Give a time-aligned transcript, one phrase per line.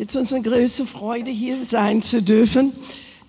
[0.00, 2.72] Jetzt ist eine große Freude, hier sein zu dürfen.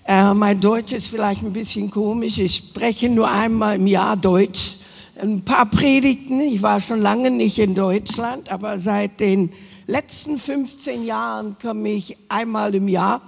[0.05, 2.37] Äh, mein Deutsch ist vielleicht ein bisschen komisch.
[2.37, 4.77] Ich spreche nur einmal im Jahr Deutsch.
[5.21, 6.39] Ein paar Predigten.
[6.39, 9.51] Ich war schon lange nicht in Deutschland, aber seit den
[9.85, 13.21] letzten 15 Jahren komme ich einmal im Jahr.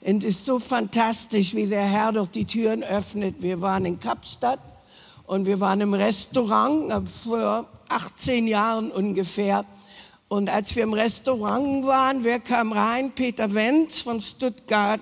[0.00, 3.42] Und es ist so fantastisch, wie der Herr doch die Türen öffnet.
[3.42, 4.60] Wir waren in Kapstadt
[5.26, 9.66] und wir waren im Restaurant äh, vor 18 Jahren ungefähr.
[10.28, 13.12] Und als wir im Restaurant waren, wer kam rein?
[13.12, 15.00] Peter Wenz von Stuttgart.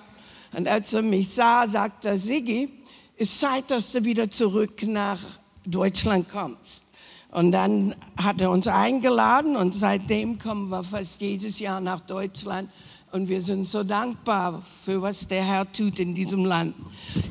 [0.53, 2.69] Und als er mich sah, sagte er, Siggi,
[3.17, 5.19] ist Zeit, dass du wieder zurück nach
[5.65, 6.83] Deutschland kommst.
[7.31, 12.69] Und dann hat er uns eingeladen und seitdem kommen wir fast jedes Jahr nach Deutschland.
[13.15, 16.75] Und wir sind so dankbar für was der Herr tut in diesem Land.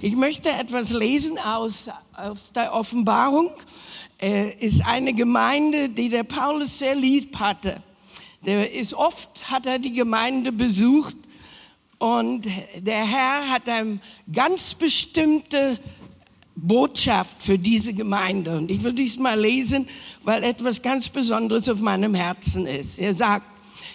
[0.00, 3.50] Ich möchte etwas lesen aus, aus der Offenbarung
[4.18, 7.82] äh, ist eine Gemeinde, die der Paulus sehr lieb hatte.
[8.46, 11.18] Der ist oft, hat er die Gemeinde besucht
[11.98, 12.46] und
[12.78, 14.00] der Herr hat eine
[14.32, 15.78] ganz bestimmte
[16.56, 18.56] Botschaft für diese Gemeinde.
[18.56, 19.86] Und ich will dies mal lesen,
[20.22, 22.98] weil etwas ganz Besonderes auf meinem Herzen ist.
[22.98, 23.53] Er sagt,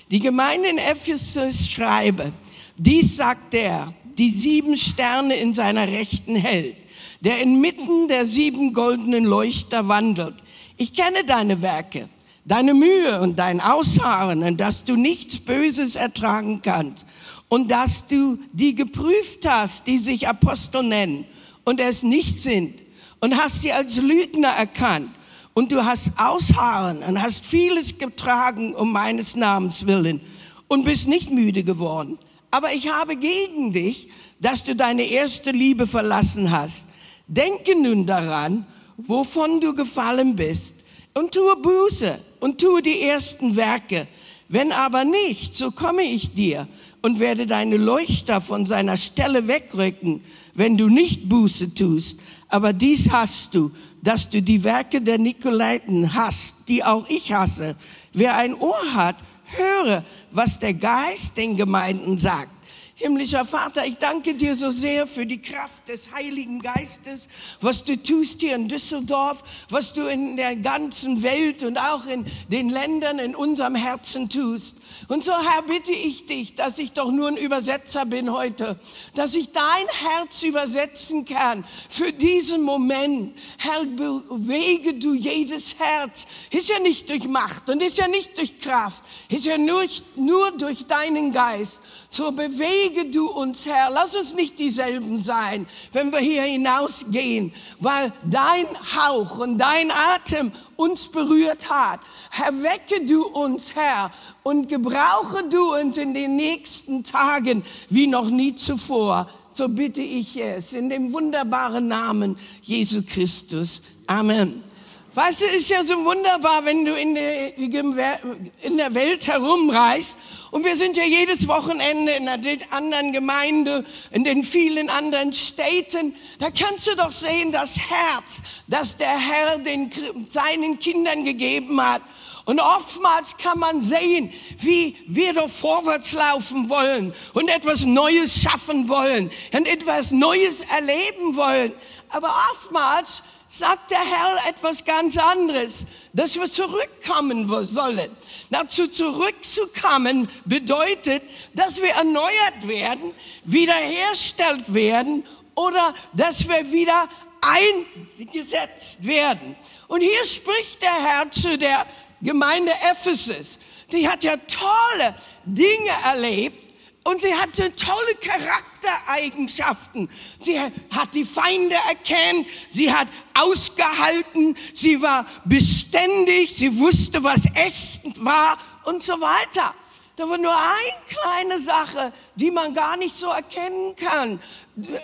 [0.09, 2.31] die Gemeinde in Ephesus schreibe,
[2.77, 6.75] dies sagt er, die sieben Sterne in seiner Rechten hält
[7.21, 10.35] der inmitten der sieben goldenen Leuchter wandelt.
[10.77, 12.07] Ich kenne deine Werke,
[12.45, 17.05] deine Mühe und dein Ausharren und dass du nichts Böses ertragen kannst
[17.49, 21.25] und dass du die geprüft hast, die sich Apostel nennen
[21.65, 22.81] und es nicht sind
[23.19, 25.09] und hast sie als Lügner erkannt
[25.53, 30.21] und du hast Ausharren und hast vieles getragen um meines Namens willen
[30.67, 32.17] und bist nicht müde geworden.
[32.51, 36.85] Aber ich habe gegen dich, dass du deine erste Liebe verlassen hast.
[37.27, 38.65] Denke nun daran,
[38.97, 40.73] wovon du gefallen bist,
[41.13, 44.07] und tue Buße und tue die ersten Werke.
[44.47, 46.67] Wenn aber nicht, so komme ich dir
[47.01, 52.17] und werde deine Leuchter von seiner Stelle wegrücken, wenn du nicht Buße tust.
[52.47, 53.71] Aber dies hast du,
[54.01, 57.75] dass du die Werke der Nikolaiten hast, die auch ich hasse.
[58.13, 59.17] Wer ein Ohr hat,
[59.57, 62.58] höre, was der Geist den Gemeinden sagt.
[62.99, 67.29] Himmlischer Vater, ich danke dir so sehr für die Kraft des Heiligen Geistes,
[67.61, 72.25] was du tust hier in Düsseldorf, was du in der ganzen Welt und auch in
[72.49, 74.75] den Ländern in unserem Herzen tust.
[75.07, 78.77] Und so, Herr, bitte ich dich, dass ich doch nur ein Übersetzer bin heute,
[79.15, 79.87] dass ich dein
[80.17, 83.33] Herz übersetzen kann für diesen Moment.
[83.59, 86.25] Herr, bewege du jedes Herz.
[86.51, 89.85] Ist ja nicht durch Macht und ist ja nicht durch Kraft, ist ja nur,
[90.17, 91.79] nur durch deinen Geist.
[92.09, 93.89] So bewege du uns, Herr.
[93.89, 100.51] Lass uns nicht dieselben sein, wenn wir hier hinausgehen, weil dein Hauch und dein Atem
[100.75, 101.99] uns berührt hat.
[102.37, 104.11] Erwecke du uns, Herr,
[104.43, 109.29] und gebrauche du uns in den nächsten Tagen wie noch nie zuvor.
[109.53, 113.81] So bitte ich es in dem wunderbaren Namen Jesu Christus.
[114.07, 114.68] Amen.
[115.15, 120.15] Weißt du, ist ja so wunderbar, wenn du in der, in der Welt herumreist.
[120.51, 126.15] Und wir sind ja jedes Wochenende in einer anderen Gemeinde, in den vielen anderen Städten.
[126.37, 129.91] Da kannst du doch sehen, das Herz, das der Herr den,
[130.27, 132.03] seinen Kindern gegeben hat.
[132.45, 138.89] Und oftmals kann man sehen, wie wir doch vorwärts laufen wollen und etwas Neues schaffen
[138.89, 141.73] wollen und etwas Neues erleben wollen.
[142.09, 148.15] Aber oftmals sagt der Herr etwas ganz anderes, dass wir zurückkommen sollen.
[148.51, 151.23] Dazu zurückzukommen bedeutet,
[151.55, 157.09] dass wir erneuert werden, wiederherstellt werden oder dass wir wieder
[157.41, 159.55] eingesetzt werden.
[159.87, 161.87] Und hier spricht der Herr zu der
[162.21, 163.57] Gemeinde Ephesus.
[163.91, 165.15] Die hat ja tolle
[165.45, 166.68] Dinge erlebt
[167.09, 170.09] und sie hatte tolle Charaktereigenschaften.
[170.39, 178.23] Sie hat die Feinde erkannt, sie hat ausgehalten, sie war beständig, sie wusste, was echt
[178.23, 179.73] war und so weiter.
[180.17, 184.39] Da war nur eine kleine Sache, die man gar nicht so erkennen kann.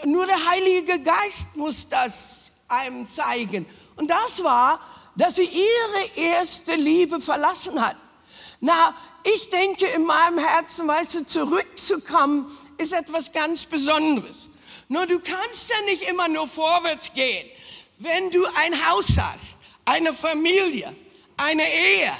[0.06, 3.66] Nur der Heilige Geist muss das einem zeigen.
[3.96, 4.80] Und das war,
[5.16, 7.96] dass sie ihre erste Liebe verlassen hat.
[8.60, 8.94] Na,
[9.26, 14.50] ich denke in meinem Herzen, weißt du, zurückzukommen ist etwas ganz Besonderes.
[14.88, 17.50] Nur du kannst ja nicht immer nur vorwärts gehen.
[17.98, 20.96] Wenn du ein Haus hast, eine Familie,
[21.38, 22.12] eine Ehe,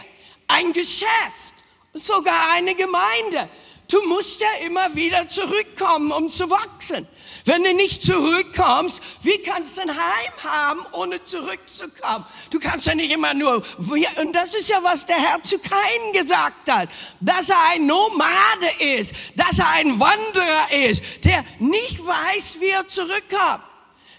[0.48, 1.54] ein Geschäft
[1.94, 3.50] und sogar eine Gemeinde,
[3.88, 7.08] Du musst ja immer wieder zurückkommen, um zu wachsen.
[7.46, 12.26] Wenn du nicht zurückkommst, wie kannst du ein Heim haben, ohne zurückzukommen?
[12.50, 16.12] Du kannst ja nicht immer nur, und das ist ja, was der Herr zu Kain
[16.12, 16.90] gesagt hat,
[17.20, 22.88] dass er ein Nomade ist, dass er ein Wanderer ist, der nicht weiß, wie er
[22.88, 23.64] zurückkommt.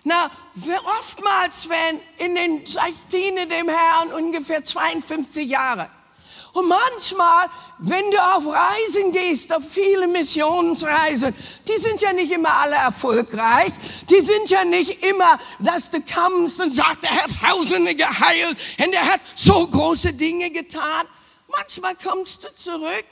[0.04, 0.30] Na,
[1.00, 2.76] oftmals, wenn in den, ich
[3.10, 5.90] diene dem Herrn ungefähr 52 Jahre.
[6.56, 11.34] Und manchmal, wenn du auf Reisen gehst, auf viele Missionsreisen,
[11.68, 13.72] die sind ja nicht immer alle erfolgreich.
[14.08, 18.94] Die sind ja nicht immer, dass du kommst und sagst, er hat Tausende geheilt und
[18.94, 21.06] er hat so große Dinge getan.
[21.46, 23.04] Manchmal kommst du zurück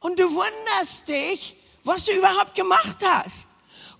[0.00, 3.46] und du wunderst dich, was du überhaupt gemacht hast.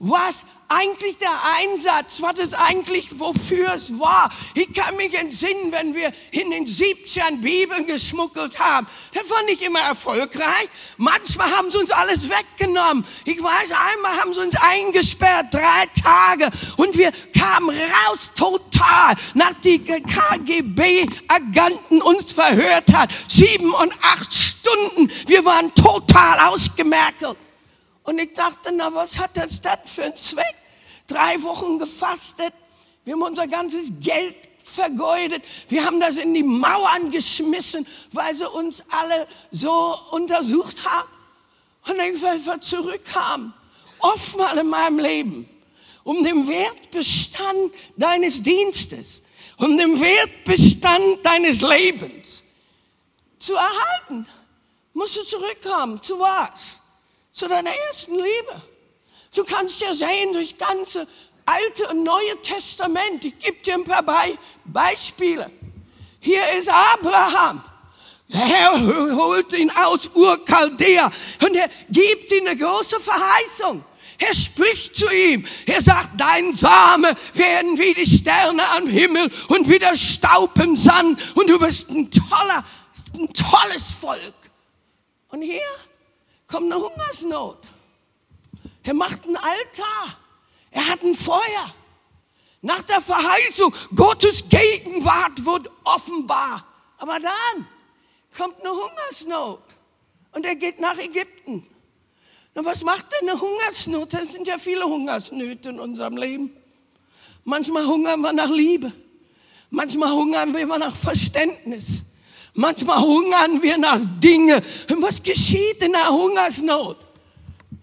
[0.00, 4.30] Was eigentlich der Einsatz, was es eigentlich, wofür es war.
[4.54, 8.86] Ich kann mich entsinnen, wenn wir in den 70ern Bibeln geschmuggelt haben.
[9.12, 10.68] Das war nicht immer erfolgreich.
[10.96, 13.04] Manchmal haben sie uns alles weggenommen.
[13.24, 16.50] Ich weiß, einmal haben sie uns eingesperrt, drei Tage.
[16.76, 23.12] Und wir kamen raus total, nach die KGB-Agenten uns verhört hat.
[23.28, 25.10] Sieben und acht Stunden.
[25.26, 27.36] Wir waren total ausgemerkelt.
[28.04, 30.54] Und ich dachte, na, was hat das dann für einen Zweck?
[31.06, 32.52] Drei Wochen gefastet.
[33.04, 35.42] Wir haben unser ganzes Geld vergeudet.
[35.68, 41.08] Wir haben das in die Mauern geschmissen, weil sie uns alle so untersucht haben.
[41.86, 43.52] Und als wir zurückkamen,
[43.98, 45.48] oftmal in meinem Leben,
[46.02, 49.22] um den Wertbestand deines Dienstes,
[49.58, 52.42] um den Wertbestand deines Lebens
[53.38, 54.26] zu erhalten,
[54.92, 56.02] musst du zurückkommen.
[56.02, 56.80] Zu was?
[57.34, 58.62] Zu deiner ersten Liebe.
[59.34, 61.06] Du kannst ja sehen durch ganze
[61.44, 63.24] Alte und Neue Testament.
[63.24, 65.50] Ich gebe dir ein paar Be Beispiele.
[66.20, 67.62] Hier ist Abraham.
[68.28, 68.80] Der Herr
[69.16, 71.10] holt ihn aus Urchaldea
[71.42, 73.84] und er gibt ihm eine große Verheißung.
[74.18, 75.44] Er spricht zu ihm.
[75.66, 80.76] Er sagt, dein Same werden wie die Sterne am Himmel und wie der Staub im
[80.76, 82.64] Sand und du bist ein toller,
[83.14, 84.34] ein tolles Volk.
[85.28, 85.60] Und hier
[86.54, 87.58] kommt eine Hungersnot.
[88.84, 90.16] Er macht ein Altar.
[90.70, 91.74] Er hat ein Feuer.
[92.62, 96.64] Nach der Verheißung, Gottes Gegenwart wird offenbar.
[96.98, 97.66] Aber dann
[98.36, 99.62] kommt eine Hungersnot.
[100.30, 101.66] Und er geht nach Ägypten.
[102.54, 104.14] Und was macht denn eine Hungersnot?
[104.14, 106.56] Es sind ja viele Hungersnöte in unserem Leben.
[107.42, 108.92] Manchmal hungern wir nach Liebe.
[109.70, 112.04] Manchmal hungern wir nach Verständnis.
[112.54, 114.62] Manchmal hungern wir nach Dingen.
[114.90, 116.98] Und was geschieht in der Hungersnot?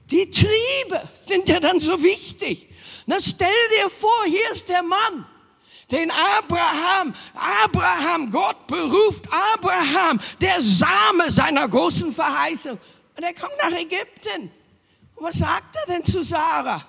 [0.09, 2.69] Die Triebe sind ja dann so wichtig.
[3.05, 3.47] Na, stell
[3.77, 5.25] dir vor, hier ist der Mann,
[5.89, 12.77] den Abraham, Abraham, Gott beruft Abraham, der Same seiner großen Verheißung.
[13.17, 14.51] Und er kommt nach Ägypten.
[15.15, 16.85] Und was sagt er denn zu Sarah?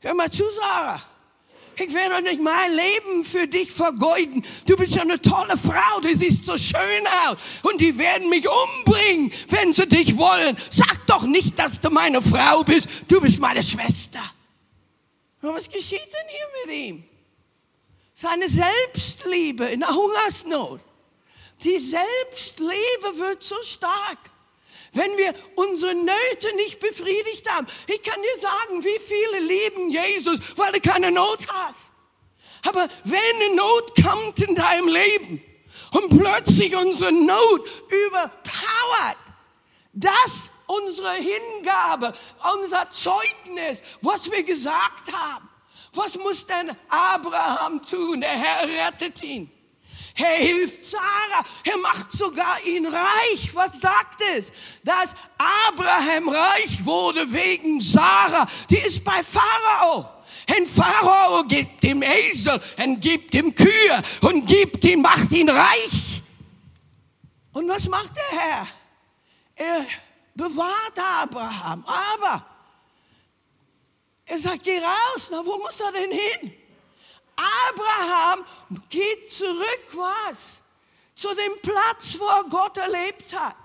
[0.00, 1.00] Hör mal zu, Sarah.
[1.76, 4.44] Ich werde nicht mein Leben für dich vergeuden.
[4.66, 7.38] Du bist ja eine tolle Frau, du siehst so schön aus.
[7.62, 10.56] Und die werden mich umbringen, wenn sie dich wollen.
[10.70, 12.88] Sag doch nicht, dass du meine Frau bist.
[13.08, 14.20] Du bist meine Schwester.
[15.40, 17.04] Und was geschieht denn hier mit ihm?
[18.14, 20.80] Seine Selbstliebe in der Hungersnot.
[21.64, 24.18] Die Selbstliebe wird so stark
[24.92, 27.66] wenn wir unsere Nöte nicht befriedigt haben.
[27.86, 31.92] Ich kann dir sagen, wie viele lieben Jesus, weil du keine Not hast.
[32.66, 35.42] Aber wenn eine Not kommt in deinem Leben
[35.92, 37.68] und plötzlich unsere Not
[38.06, 39.16] überpowert,
[39.92, 42.14] das unsere Hingabe,
[42.54, 45.48] unser Zeugnis, was wir gesagt haben.
[45.94, 48.20] Was muss denn Abraham tun?
[48.20, 49.50] Der Herr rettet ihn.
[50.16, 51.44] Er hilft Sarah.
[51.64, 53.50] Er macht sogar ihn reich.
[53.54, 54.52] Was sagt es?
[54.84, 55.14] Dass
[55.68, 58.46] Abraham reich wurde wegen Sarah.
[58.68, 60.08] Die ist bei Pharao.
[60.48, 66.22] Ein Pharao gibt ihm Esel und gibt ihm Kühe und gibt ihn, macht ihn reich.
[67.52, 68.68] Und was macht der Herr?
[69.54, 69.86] Er
[70.34, 71.84] bewahrt Abraham.
[71.86, 72.44] Aber
[74.24, 75.28] er sagt, geh raus.
[75.30, 76.52] Na, wo muss er denn hin?
[77.36, 78.44] Abraham
[78.88, 80.38] geht zurück, was?
[81.14, 83.56] Zu dem Platz, wo er Gott erlebt hat.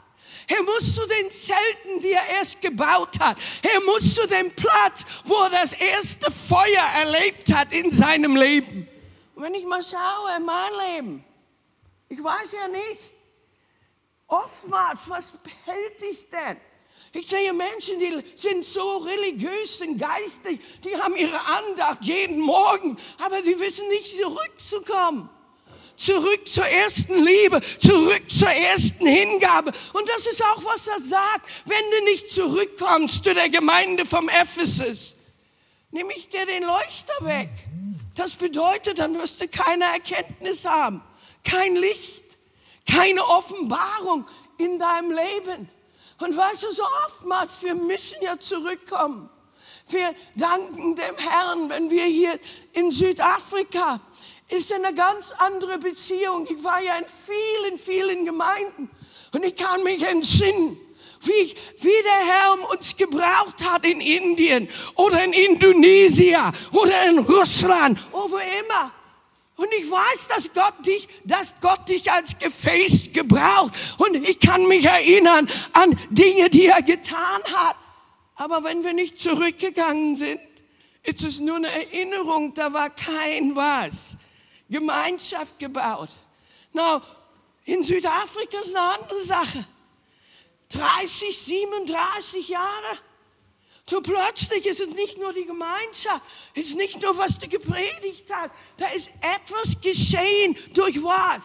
[0.48, 3.38] Er muss zu den Zelten, die er erst gebaut hat.
[3.62, 8.88] Er muss zu dem Platz, wo er das erste Feuer erlebt hat in seinem Leben.
[9.36, 11.26] Und wenn ich mal schaue in mein Leben,
[12.10, 13.14] ich weiß ja nicht,
[14.28, 15.34] oftmals, was
[15.66, 16.58] hält dich denn?
[17.20, 22.96] Ich sehe Menschen, die sind so religiös und geistig, die haben ihre Andacht jeden Morgen,
[23.18, 25.28] aber sie wissen nicht zurückzukommen.
[25.96, 29.72] zurück zur ersten Liebe, zurück zur ersten Hingabe.
[29.94, 31.50] Und das ist auch, was er sagt.
[31.66, 35.16] Wenn du nicht zurückkommst zu der Gemeinde vom Ephesus,
[35.90, 37.50] nehme ich dir den Leuchter weg.
[38.14, 41.02] Das bedeutet, dann wirst du keine Erkenntnis haben,
[41.44, 42.38] kein Licht,
[42.86, 44.28] keine Offenbarung
[44.60, 45.70] in deinem Leben.
[46.20, 49.30] Und weißt du, so oftmals, wir müssen ja zurückkommen.
[49.90, 52.40] Wir danken dem Herrn, wenn wir hier
[52.74, 54.02] in Südafrika
[54.50, 56.48] ist eine ganz andere Beziehung.
[56.50, 58.90] Ich war ja in vielen, vielen Gemeinden
[59.34, 60.78] und ich kann mich entsinnen,
[61.22, 67.20] wie, ich, wie der Herr uns gebraucht hat in Indien oder in Indonesien oder in
[67.20, 68.94] Russland oder wo immer.
[69.58, 73.74] Und ich weiß, dass Gott dich, dass Gott dich als Gefäß gebraucht.
[73.98, 77.76] Und ich kann mich erinnern an Dinge, die er getan hat.
[78.36, 80.40] Aber wenn wir nicht zurückgegangen sind,
[81.02, 84.16] ist es nur eine Erinnerung, da war kein was.
[84.70, 86.10] Gemeinschaft gebaut.
[86.74, 87.02] Now,
[87.66, 89.66] in Südafrika ist eine andere Sache.
[90.70, 93.00] 30, 37 Jahre.
[93.90, 96.22] So plötzlich ist es nicht nur die Gemeinschaft,
[96.54, 98.52] es ist nicht nur, was du gepredigt hast.
[98.78, 100.58] Da ist etwas geschehen.
[100.74, 101.44] Durch was?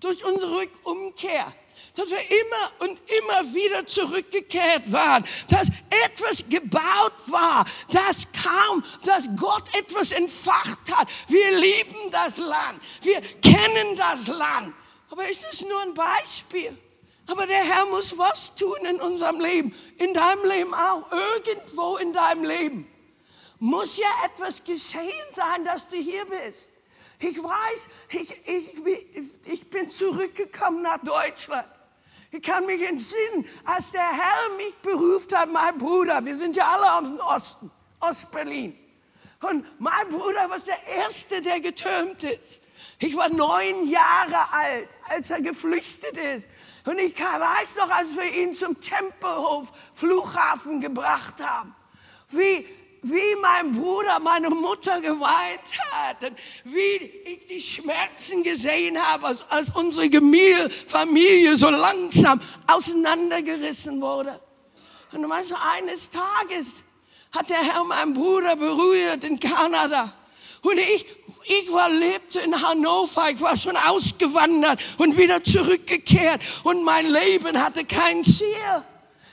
[0.00, 1.54] Durch unsere Umkehr
[1.94, 5.68] dass wir immer und immer wieder zurückgekehrt waren, dass
[6.06, 11.08] etwas gebaut war, das kam, dass Gott etwas entfacht hat.
[11.28, 14.74] Wir lieben das Land, wir kennen das Land.
[15.10, 16.78] Aber ist es nur ein Beispiel?
[17.26, 22.12] Aber der Herr muss was tun in unserem Leben, in deinem Leben auch, irgendwo in
[22.12, 22.86] deinem Leben.
[23.58, 26.68] Muss ja etwas geschehen sein, dass du hier bist.
[27.20, 31.68] Ich weiß, ich, ich, ich bin zurückgekommen nach Deutschland.
[32.32, 36.66] Ich kann mich entsinnen, als der Herr mich berufen hat, mein Bruder, wir sind ja
[36.66, 38.76] alle aus dem Osten, Ostberlin.
[39.42, 42.61] Und mein Bruder war der Erste, der getürmt ist.
[42.98, 46.46] Ich war neun Jahre alt, als er geflüchtet ist.
[46.86, 51.74] Und ich weiß noch, als wir ihn zum Tempelhof Flughafen gebracht haben,
[52.30, 52.66] wie
[53.02, 55.60] wie mein Bruder meine Mutter geweint
[55.90, 60.08] hat und wie ich die Schmerzen gesehen habe, als, als unsere
[60.86, 64.40] Familie so langsam auseinandergerissen wurde.
[65.10, 66.66] Und du weißt, eines Tages
[67.32, 70.12] hat der Herr meinen Bruder berührt in Kanada.
[70.62, 71.06] Und ich,
[71.44, 77.60] ich war, lebte in Hannover, ich war schon ausgewandert und wieder zurückgekehrt und mein Leben
[77.60, 78.84] hatte kein Ziel.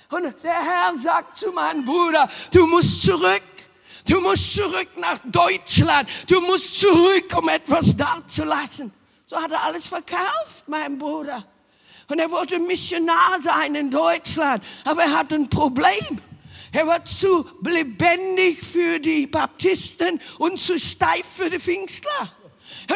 [0.10, 3.44] Und der Herr sagt zu meinem Bruder, du musst zurück.
[4.08, 6.10] Du musst zurück nach Deutschland.
[6.28, 8.92] Du musst zurück, um etwas dazulassen.
[9.28, 11.46] So hat er alles verkauft, mein Bruder.
[12.10, 14.64] Und er wollte Missionar sein in Deutschland.
[14.84, 16.20] Aber er hat ein Problem.
[16.72, 22.34] Er war zu lebendig für die Baptisten und zu steif für die Pfingstler.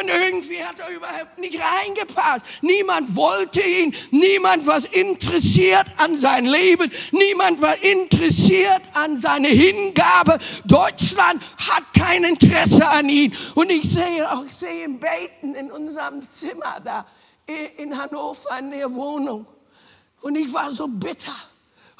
[0.00, 2.44] Und irgendwie hat er überhaupt nicht reingepasst.
[2.62, 3.94] Niemand wollte ihn.
[4.10, 6.90] Niemand war interessiert an sein Leben.
[7.12, 10.38] Niemand war interessiert an seine Hingabe.
[10.64, 13.34] Deutschland hat kein Interesse an ihn.
[13.54, 17.06] Und ich sehe auch, ich sehe ihn beten in unserem Zimmer da
[17.76, 19.46] in Hannover in der Wohnung.
[20.20, 21.34] Und ich war so bitter.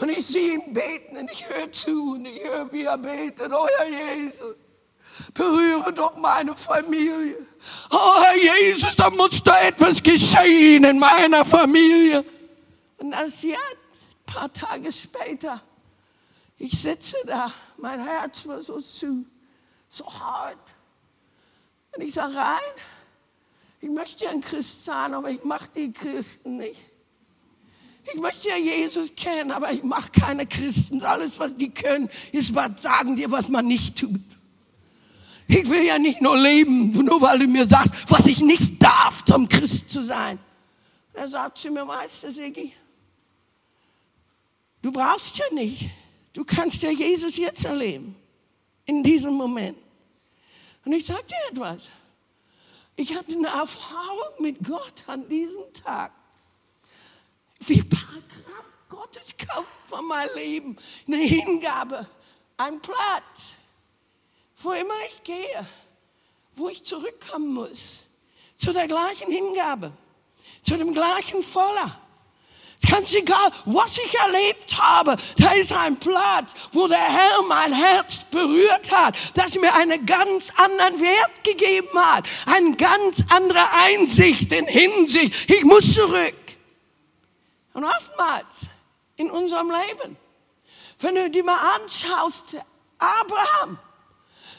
[0.01, 3.53] Und ich sehe ihn beten und ich höre zu und ich höre, wie er betet.
[3.53, 4.57] Oh Herr Jesus
[5.33, 7.47] berühre doch meine Familie.
[7.91, 12.25] Oh Herr Jesus, da muss da etwas geschehen in meiner Familie.
[12.99, 15.63] Und das ja, ein paar Tage später,
[16.59, 19.25] ich sitze da, mein Herz war so zu,
[19.89, 20.59] so hart.
[21.95, 22.59] Und ich sage rein,
[23.81, 26.81] ich möchte ja ein Christ sein, aber ich mache die Christen nicht.
[28.13, 31.03] Ich möchte ja Jesus kennen, aber ich mache keine Christen.
[31.03, 34.21] Alles, was die können, ist was sagen dir, was man nicht tut.
[35.47, 39.25] Ich will ja nicht nur leben, nur weil du mir sagst, was ich nicht darf,
[39.25, 40.39] zum Christ zu sein.
[41.13, 42.73] Er sagt zu mir, Meister Sigi,
[44.83, 45.91] du brauchst ja nicht.
[46.33, 48.17] Du kannst ja Jesus jetzt erleben.
[48.87, 49.79] In diesem Moment.
[50.85, 51.17] Und ich dir
[51.51, 51.89] etwas.
[52.97, 56.13] Ich hatte eine Erfahrung mit Gott an diesem Tag.
[57.61, 60.77] Wie Kraft Gottes kommt von meinem Leben.
[61.07, 62.09] Eine Hingabe,
[62.57, 63.55] ein Platz
[64.65, 65.67] wo immer ich gehe,
[66.57, 68.01] wo ich zurückkommen muss,
[68.57, 69.93] zu der gleichen Hingabe,
[70.63, 72.01] zu dem gleichen Voller.
[72.91, 78.25] Ganz egal, was ich erlebt habe, da ist ein Platz, wo der Herr mein Herz
[78.31, 84.67] berührt hat, das mir einen ganz anderen Wert gegeben hat, eine ganz andere Einsicht in
[84.67, 85.51] Hinsicht.
[85.51, 86.44] Ich muss zurück.
[87.75, 88.67] Und oftmals
[89.17, 90.17] in unserem Leben,
[91.01, 92.45] wenn du dir mal anschaust,
[92.99, 93.79] Abraham,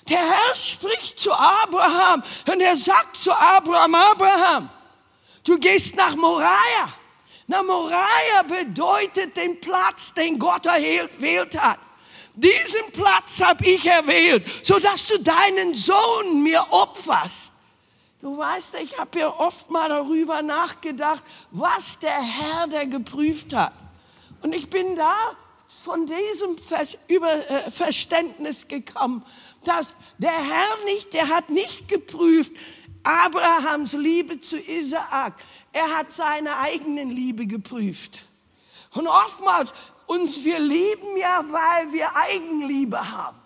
[0.07, 4.69] der Herr spricht zu Abraham und er sagt zu Abraham, Abraham,
[5.45, 6.91] Du gehst nach Moriah.
[7.47, 11.79] Na, Moriah bedeutet den Platz, den Gott erwählt hat.
[12.33, 17.44] Diesen Platz habe ich erwählt, sodass du deinen Sohn mir opferst.
[18.21, 23.73] Du weißt, ich habe ja oft mal darüber nachgedacht, was der Herr, der geprüft hat.
[24.41, 25.13] Und ich bin da
[25.83, 29.23] von diesem äh, Verständnis gekommen,
[29.63, 32.53] dass der Herr nicht, der hat nicht geprüft
[33.03, 35.33] Abrahams Liebe zu Isaak.
[35.73, 38.19] Er hat seine eigenen Liebe geprüft.
[38.93, 39.71] Und oftmals
[40.07, 43.37] uns, wir lieben ja, weil wir Eigenliebe haben.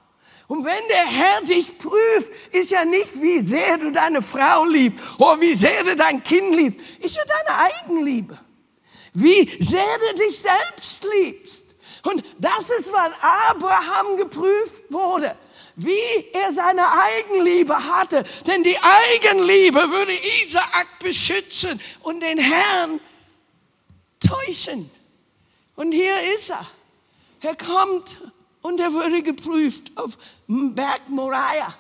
[0.50, 5.06] Und wenn der Herr dich prüft, ist ja nicht, wie sehr du deine Frau liebst
[5.20, 8.36] oder wie sehr du dein Kind liebst, ist ja deine Eigenliebe.
[9.14, 11.66] Wie sehr du dich selbst liebst.
[12.04, 15.38] Und das ist, was Abraham geprüft wurde,
[15.76, 18.24] wie er seine Eigenliebe hatte.
[18.48, 23.00] Denn die Eigenliebe würde Isaak beschützen und den Herrn
[24.20, 24.90] täuschen.
[25.76, 26.66] Und hier ist er.
[27.42, 28.18] Er kommt
[28.62, 31.74] und er wurde geprüft auf dem Berg Moriah.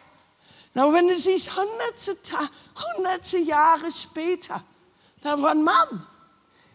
[0.74, 2.17] Na, wenn du siehst, hunderte,
[2.98, 4.63] hunderte Jahre später,
[5.21, 6.05] da war ein Mann,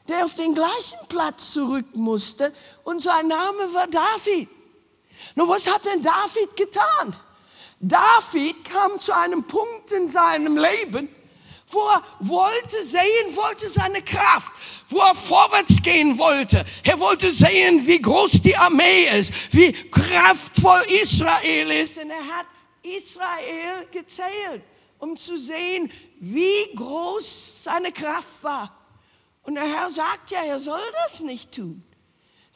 [0.09, 4.49] der auf den gleichen Platz zurück musste und sein Name war David.
[5.35, 7.17] Nun, was hat denn David getan?
[7.81, 11.09] David kam zu einem Punkt in seinem Leben,
[11.75, 14.53] wo er wollte sehen, wollte seine Kraft,
[14.89, 16.65] wo er vorwärts gehen wollte.
[16.83, 21.99] Er wollte sehen, wie groß die Armee ist, wie kraftvoll Israel ist.
[21.99, 22.47] Und er hat
[22.83, 24.63] Israel gezählt,
[24.99, 25.91] um zu sehen,
[26.21, 28.79] wie groß seine Kraft war.
[29.43, 31.83] Und der Herr sagt ja, er soll das nicht tun.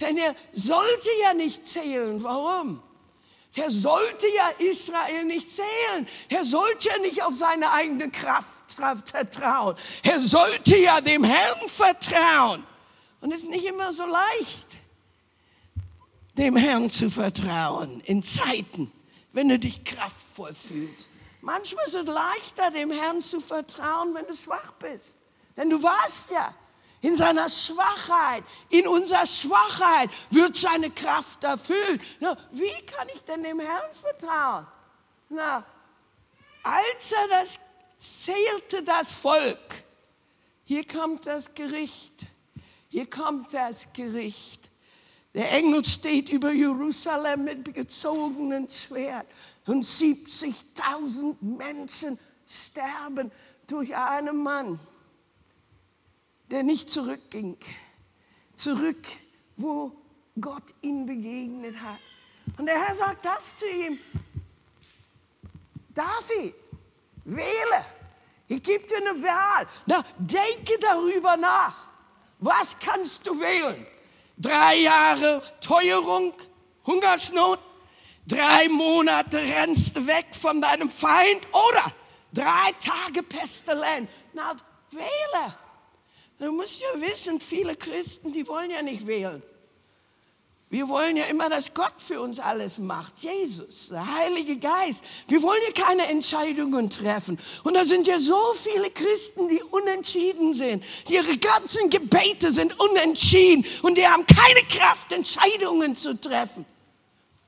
[0.01, 2.23] Denn er sollte ja nicht zählen.
[2.23, 2.83] Warum?
[3.55, 6.07] Er sollte ja Israel nicht zählen.
[6.29, 9.77] Er sollte ja nicht auf seine eigene Kraft vertrauen.
[10.03, 12.65] Er sollte ja dem Herrn vertrauen.
[13.21, 14.67] Und es ist nicht immer so leicht,
[16.37, 18.93] dem Herrn zu vertrauen in Zeiten,
[19.33, 21.09] wenn du dich kraftvoll fühlst.
[21.41, 25.17] Manchmal ist es leichter, dem Herrn zu vertrauen, wenn du schwach bist.
[25.57, 26.55] Denn du warst ja,
[27.01, 32.03] in seiner Schwachheit, in unserer Schwachheit wird seine Kraft erfüllt.
[32.21, 34.67] Na, wie kann ich denn dem Herrn vertrauen?
[35.29, 35.65] Na,
[36.63, 37.61] als er das
[37.99, 39.85] zählte das Volk.
[40.65, 42.27] Hier kommt das Gericht.
[42.89, 44.69] Hier kommt das Gericht.
[45.35, 49.27] Der Engel steht über Jerusalem mit gezogenem Schwert
[49.67, 53.31] und 70.000 Menschen sterben
[53.67, 54.81] durch einen Mann,
[56.51, 57.59] der nicht zurückging.
[58.55, 59.07] Zurück,
[59.57, 59.93] wo
[60.41, 61.99] Gott ihn begegnet hat.
[62.57, 63.99] Und der Herr sagt das zu ihm.
[65.95, 66.55] David,
[67.37, 67.85] Wähle.
[68.49, 69.67] Ich gebe dir eine Wahl.
[69.87, 71.75] Na, denke darüber nach.
[72.39, 73.87] Was kannst du wählen?
[74.39, 76.33] Drei Jahre Teuerung,
[76.87, 77.59] Hungersnot,
[78.27, 81.93] drei Monate rennst du weg von deinem Feind oder
[82.33, 84.09] drei Tage Pestilenz.
[84.33, 84.57] Na,
[84.91, 85.55] wähle.
[86.39, 89.43] Du musst ja wissen, viele Christen, die wollen ja nicht wählen.
[90.71, 93.21] Wir wollen ja immer, dass Gott für uns alles macht.
[93.21, 95.03] Jesus, der Heilige Geist.
[95.27, 97.39] Wir wollen ja keine Entscheidungen treffen.
[97.65, 100.85] Und da sind ja so viele Christen, die unentschieden sind.
[101.09, 106.67] Ihre ganzen Gebete sind unentschieden und die haben keine Kraft, Entscheidungen zu treffen.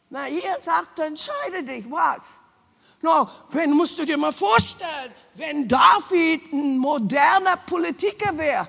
[0.08, 2.22] Na, ihr sagt, entscheide dich, was?
[3.02, 8.68] No, wenn musst du dir mal vorstellen, wenn David ein moderner Politiker wäre,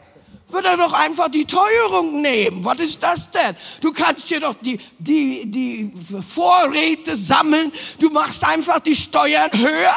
[0.52, 2.64] würde er doch einfach die Teuerung nehmen.
[2.64, 3.56] Was ist das denn?
[3.82, 7.72] Du kannst dir doch die, die, die Vorräte sammeln.
[8.00, 9.94] Du machst einfach die Steuern höher.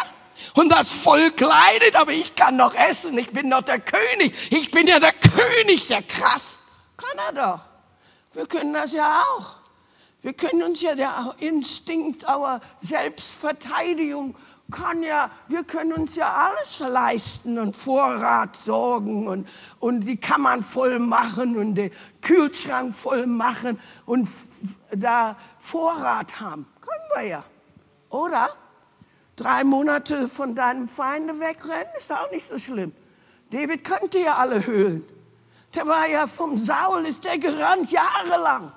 [0.55, 3.17] Und das Volk leidet, aber ich kann noch essen.
[3.19, 4.35] Ich bin doch der König.
[4.51, 6.61] Ich bin ja der König der Kraft.
[6.97, 7.61] Kann er doch.
[8.33, 9.65] Wir können das ja auch.
[10.23, 14.35] Wir können uns ja der Instinkt our Selbstverteidigung
[14.75, 20.63] kann ja, wir können uns ja alles leisten und Vorrat sorgen und, und die Kammern
[20.63, 24.29] voll machen und den Kühlschrank voll machen und
[24.91, 26.67] da Vorrat haben.
[26.81, 27.45] Können wir ja.
[28.11, 28.49] Oder?
[29.37, 32.93] Drei Monate von deinem Feinde wegrennen, ist auch nicht so schlimm.
[33.51, 35.05] David kannte ja alle Höhlen.
[35.75, 38.73] Der war ja vom Saul, ist der gerannt jahrelang.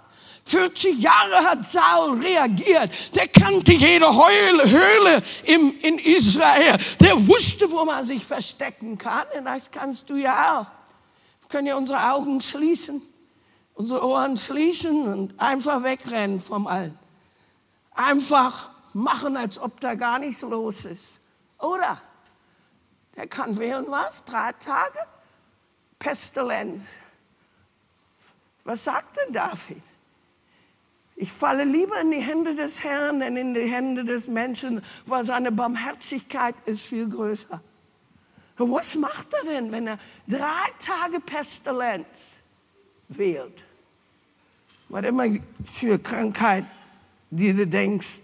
[0.48, 2.92] 40 Jahre hat Saul reagiert.
[3.16, 6.78] Der kannte jede Heule, Höhle im, in Israel.
[7.00, 9.26] Der wusste, wo man sich verstecken kann.
[9.38, 10.66] Und das kannst du ja auch.
[11.42, 13.02] Wir können ja unsere Augen schließen,
[13.74, 16.98] unsere Ohren schließen und einfach wegrennen vom Allen.
[17.92, 21.20] Einfach machen, als ob da gar nichts los ist.
[21.60, 22.02] Oder?
[23.16, 24.24] Der kann wählen was?
[24.24, 25.00] Drei Tage?
[26.00, 26.84] Pestilenz.
[28.64, 29.82] Was sagt denn David?
[31.20, 35.26] Ich falle lieber in die Hände des Herrn, denn in die Hände des Menschen, weil
[35.26, 37.60] seine Barmherzigkeit ist viel größer.
[38.58, 42.06] Was macht er denn, wenn er drei Tage Pestilenz
[43.08, 43.64] wählt?
[44.90, 45.26] Was immer
[45.64, 46.66] für Krankheit,
[47.32, 48.22] die du denkst.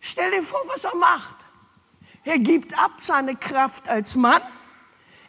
[0.00, 1.36] Stell dir vor, was er macht.
[2.22, 4.42] Er gibt ab seine Kraft als Mann.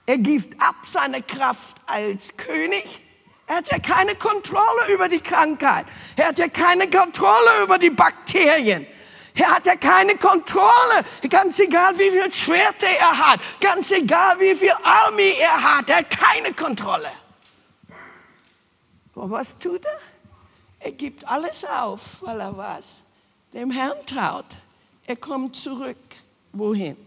[0.05, 3.01] Er gibt ab seine Kraft als König.
[3.47, 5.86] Er hat ja keine Kontrolle über die Krankheit.
[6.15, 8.88] Er hat ja keine Kontrolle über die Bakterien.
[9.36, 11.03] Er hat ja keine Kontrolle.
[11.29, 13.39] Ganz egal, wie viel Schwerte er hat.
[13.60, 15.89] Ganz egal, wie viel Armee er hat.
[15.89, 17.12] Er hat keine Kontrolle.
[19.13, 19.99] Und was tut er?
[20.79, 22.99] Er gibt alles auf, weil er was?
[23.53, 24.45] Dem Herrn traut.
[25.05, 25.97] Er kommt zurück.
[26.51, 26.97] Wohin?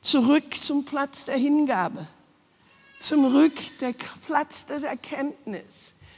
[0.00, 2.06] Zurück zum Platz der Hingabe
[3.04, 3.94] zurück der
[4.26, 5.62] Platz des Erkenntnis,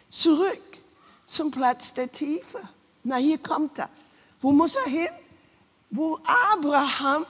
[0.09, 0.79] zurück
[1.27, 2.61] zum Platz der Tiefe.
[3.03, 3.88] Na, hier kommt er.
[4.40, 5.09] Wo muss er hin?
[5.90, 6.18] Wo
[6.53, 7.27] Abraham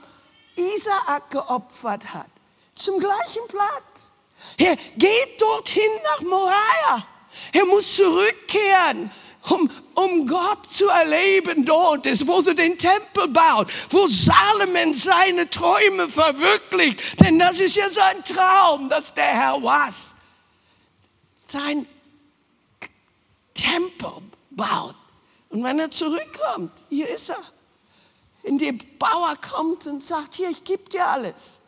[0.55, 2.27] Isaak geopfert hat.
[2.75, 4.11] Zum gleichen Platz.
[4.57, 7.07] Er geht dorthin nach Moriah.
[7.53, 9.11] Er muss zurückkehren
[9.51, 15.49] um, um Gott zu erleben dort ist, wo sie den Tempel baut, wo Salomon seine
[15.49, 17.21] Träume verwirklicht.
[17.21, 20.13] Denn das ist ja sein Traum, dass der Herr was?
[21.47, 21.85] Sein
[23.53, 24.95] Tempel baut.
[25.49, 27.41] Und wenn er zurückkommt, hier ist er.
[28.43, 31.59] In die Bauer kommt und sagt, hier, ich gebe dir alles.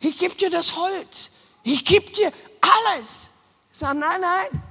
[0.00, 1.30] Ich gebe dir das Holz.
[1.62, 3.28] Ich gebe dir alles.
[3.72, 4.62] Sag, nein, nein,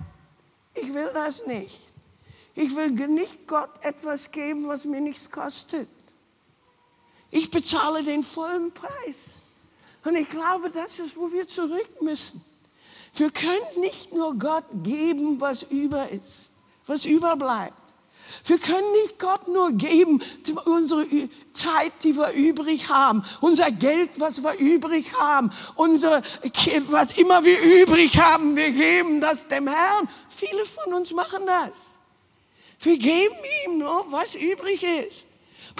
[0.73, 1.79] ich will das nicht.
[2.55, 5.87] Ich will nicht Gott etwas geben, was mir nichts kostet.
[7.31, 9.37] Ich bezahle den vollen Preis.
[10.03, 12.43] Und ich glaube, das ist, wo wir zurück müssen.
[13.13, 16.49] Wir können nicht nur Gott geben, was über ist,
[16.87, 17.73] was überbleibt.
[18.45, 20.21] Wir können nicht Gott nur geben
[20.65, 21.05] unsere
[21.51, 26.21] Zeit, die wir übrig haben, unser Geld, was wir übrig haben, unser
[26.87, 30.07] was immer wir übrig haben, wir geben das dem Herrn.
[30.29, 31.71] Viele von uns machen das.
[32.81, 35.25] Wir geben ihm nur, was übrig ist.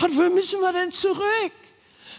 [0.01, 1.51] Und wo müssen wir denn zurück?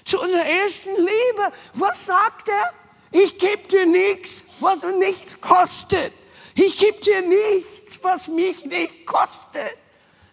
[0.05, 1.53] Zu unserer ersten Liebe.
[1.75, 2.73] Was sagt er?
[3.13, 6.13] Ich gebe dir nichts, was du nichts kostet.
[6.55, 9.77] Ich gebe dir nichts, was mich nicht kostet.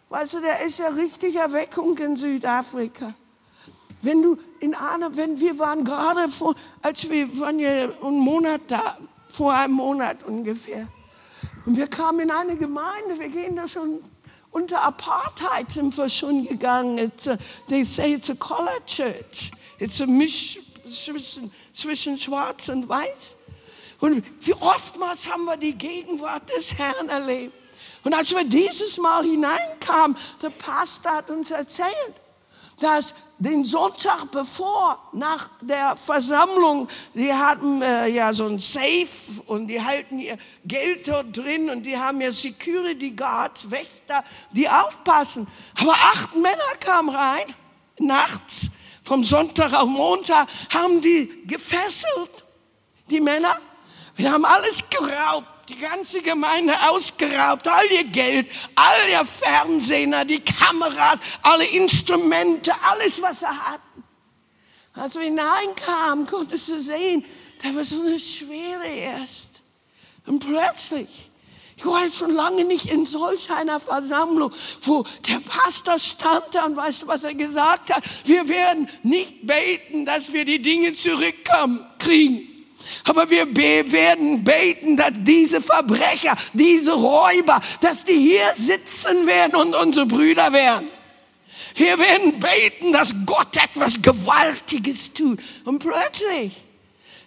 [0.10, 3.14] Weißt du, der ist ja richtig Erweckung in Südafrika.
[4.02, 8.62] Wenn du in einer, wenn wir waren gerade vor, als wir waren ja einen Monat
[8.68, 10.88] da, vor einem Monat ungefähr.
[11.66, 14.04] Und wir kamen in eine Gemeinde, wir gehen da schon
[14.52, 16.98] unter Apartheid sind wir schon gegangen.
[16.98, 17.38] It's a,
[17.70, 19.52] they say it's a color church.
[19.80, 23.36] It's a Misch zwischen, zwischen Schwarz und Weiß.
[24.00, 27.54] Und wie oftmals haben wir die Gegenwart des Herrn erlebt.
[28.04, 32.14] Und als wir dieses Mal hineinkamen, der Pastor hat uns erzählt,
[32.80, 39.08] dass den Sonntag bevor, nach der Versammlung, die hatten äh, ja so ein Safe
[39.46, 44.68] und die halten ihr Geld dort drin und die haben ja Security Guards, Wächter, die
[44.68, 45.48] aufpassen.
[45.80, 47.46] Aber acht Männer kamen rein,
[48.00, 48.68] nachts,
[49.04, 52.46] vom Sonntag auf Montag, haben die gefesselt,
[53.10, 53.58] die Männer.
[54.16, 60.40] Wir haben alles geraubt die ganze Gemeinde ausgeraubt, all ihr Geld, all ihr Fernseher, die
[60.40, 63.82] Kameras, alle Instrumente, alles, was er hat.
[64.94, 67.24] Als wir hineinkamen, konntest du sehen,
[67.62, 69.50] da war so eine Schwere erst.
[70.26, 71.30] Und plötzlich,
[71.76, 74.52] ich war jetzt schon lange nicht in solch einer Versammlung,
[74.82, 78.04] wo der Pastor stand und weißt du, was er gesagt hat?
[78.26, 82.57] Wir werden nicht beten, dass wir die Dinge zurückkommen, kriegen.
[83.06, 89.76] Aber wir werden beten, dass diese Verbrecher, diese Räuber, dass die hier sitzen werden und
[89.76, 90.90] unsere Brüder werden.
[91.76, 95.40] Wir werden beten, dass Gott etwas Gewaltiges tut.
[95.64, 96.54] Und plötzlich,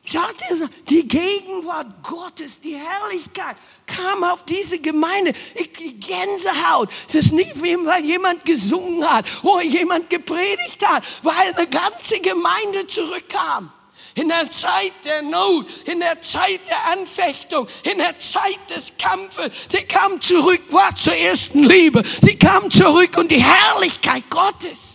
[0.04, 5.32] sagt er, die Gegenwart Gottes, die Herrlichkeit kam auf diese Gemeinde.
[5.54, 6.90] Ich Gänsehaut.
[7.06, 12.86] Das ist nicht, weil jemand gesungen hat oder jemand gepredigt hat, weil eine ganze Gemeinde
[12.86, 13.72] zurückkam
[14.14, 19.50] in der Zeit der Not, in der Zeit der Anfechtung, in der Zeit des Kampfes.
[19.70, 22.02] Sie kam zurück, war zur ersten Liebe.
[22.22, 24.90] Sie kam zurück und die Herrlichkeit Gottes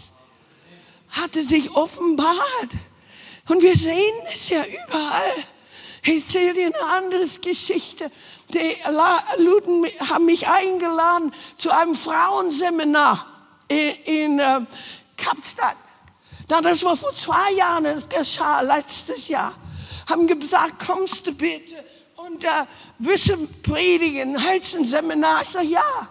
[1.16, 2.70] hatte sich offenbart.
[3.48, 5.46] Und wir sehen es ja überall.
[6.04, 8.12] Ich erzähle dir eine andere Geschichte.
[8.50, 8.76] Die
[9.38, 13.28] Luden haben mich eingeladen zu einem Frauenseminar
[13.68, 14.62] in, äh,
[15.18, 15.78] Kapstadt.
[16.48, 19.54] Na, das war vor zwei Jahren, das geschah letztes Jahr.
[20.08, 21.84] Haben gesagt, kommst du bitte
[22.16, 22.66] und äh,
[23.00, 25.42] Wissen predigen, hältst ein Seminar?
[25.42, 26.08] Ich sage, ja.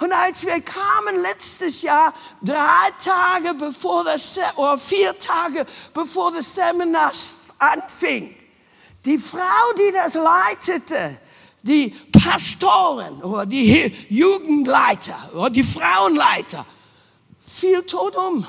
[0.00, 6.54] Und als wir kamen letztes Jahr, drei Tage bevor das, oder vier Tage bevor das
[6.54, 7.10] Seminar
[7.58, 8.36] anfing,
[9.04, 11.18] die Frau, die das leitete,
[11.62, 16.66] die Pastoren oder die Jugendleiter oder die Frauenleiter,
[17.44, 18.46] fiel tot um.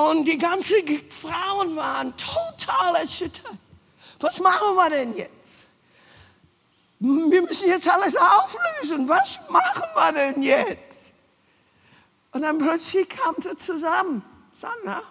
[0.00, 3.52] Und die ganzen Frauen waren total erschüttert.
[4.18, 5.68] Was machen wir denn jetzt?
[7.00, 9.06] Wir müssen jetzt alles auflösen.
[9.06, 11.12] Was machen wir denn jetzt?
[12.32, 14.24] Und dann plötzlich kam sie zusammen.
[14.54, 15.02] Sandra,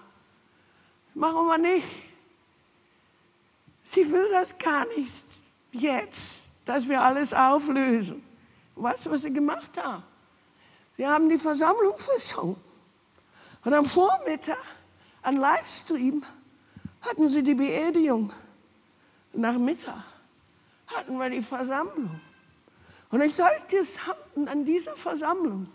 [1.13, 1.87] machen wir nicht.
[3.83, 5.23] Sie will das gar nicht
[5.71, 8.23] jetzt, dass wir alles auflösen.
[8.75, 10.03] weißt du, was sie gemacht haben?
[10.97, 12.59] Sie haben die Versammlung verschoben.
[13.63, 14.57] Und am Vormittag,
[15.21, 16.23] an Livestream,
[17.01, 18.31] hatten sie die Beerdigung.
[19.33, 20.03] Nach Mittag
[20.87, 22.19] hatten wir die Versammlung.
[23.11, 23.83] Und ich sage dir,
[24.47, 25.67] an dieser Versammlung,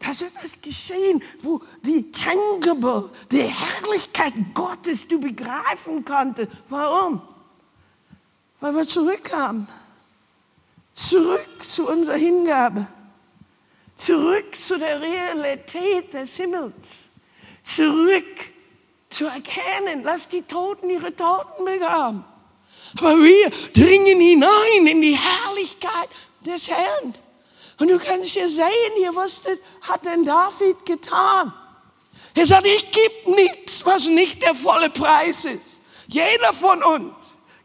[0.00, 6.50] da ist etwas geschehen, wo die tangible, die Herrlichkeit Gottes du begreifen konntest.
[6.68, 7.22] Warum?
[8.60, 9.68] Weil wir zurückkamen.
[10.92, 12.86] Zurück zu unserer Hingabe.
[13.96, 17.03] Zurück zu der Realität des Himmels.
[17.64, 18.24] Zurück
[19.10, 22.24] zu erkennen, lass die Toten ihre Toten begraben.
[22.98, 26.08] Aber wir dringen hinein in die Herrlichkeit
[26.44, 27.14] des Herrn.
[27.80, 29.40] Und du kannst ja sehen hier, was
[29.80, 31.52] hat denn David getan?
[32.36, 35.80] Er sagt, ich gebe nichts, was nicht der volle Preis ist.
[36.06, 37.14] Jeder von uns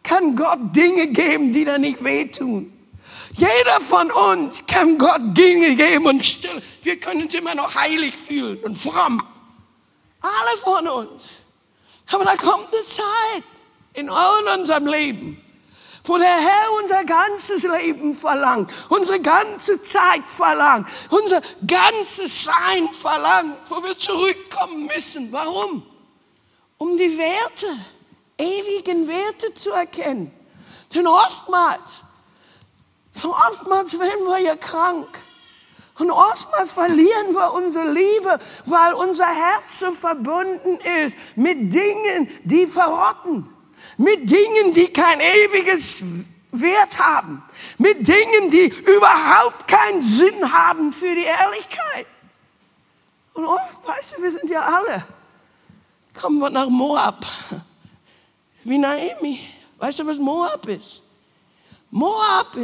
[0.04, 2.74] kann Gott Dinge geben, die da nicht wehtun.
[3.34, 6.62] Jeder von uns kann Gott Dinge geben und still.
[6.82, 9.22] Wir können uns immer noch heilig fühlen und fromm.
[10.22, 11.24] Alle von uns.
[12.12, 13.44] Aber da kommt eine Zeit
[13.94, 15.44] in unserem Leben,
[16.04, 23.60] wo der Herr unser ganzes Leben verlangt, unsere ganze Zeit verlangt, unser ganzes Sein verlangt,
[23.70, 25.32] wo wir zurückkommen müssen.
[25.32, 25.86] Warum?
[26.78, 27.78] Um die Werte,
[28.38, 30.32] ewigen Werte zu erkennen.
[30.94, 32.02] Denn oftmals,
[33.24, 35.08] oftmals werden wir ja krank.
[36.00, 42.66] Und oftmals verlieren wir unsere Liebe, weil unser Herz so verbunden ist mit Dingen, die
[42.66, 43.48] verrotten
[43.98, 46.04] mit Dingen, die kein ewiges
[46.52, 47.44] Wert haben,
[47.78, 52.08] mit Dingen, die überhaupt keinen Sinn haben für die Ehrlichkeit.
[53.34, 55.04] Und oh, weißt du, wir sind ja alle.
[56.20, 57.26] Kommen wir nach Moab.
[58.64, 59.40] Wie Naomi.
[59.78, 61.02] Weißt du, was Moab ist?
[61.92, 62.56] Moab,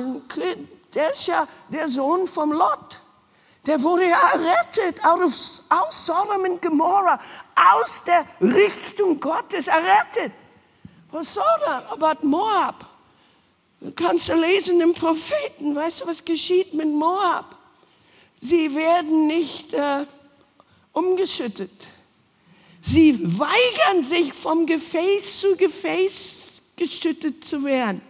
[0.93, 3.01] der ist ja der Sohn vom Lot.
[3.65, 7.19] Der wurde ja errettet aus, aus Sodom und Gomorra,
[7.55, 10.33] aus der Richtung Gottes errettet.
[11.11, 11.85] Soll das?
[11.91, 12.85] Aber Moab.
[13.79, 15.75] Du kannst lesen im Propheten.
[15.75, 17.57] Weißt du, was geschieht mit Moab?
[18.41, 20.05] Sie werden nicht äh,
[20.91, 21.71] umgeschüttet.
[22.81, 28.01] Sie weigern sich, vom Gefäß zu Gefäß geschüttet zu werden.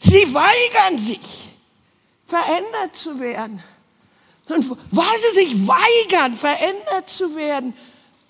[0.00, 1.48] Sie weigern sich,
[2.26, 3.62] verändert zu werden.
[4.48, 7.74] Und weil sie sich weigern, verändert zu werden,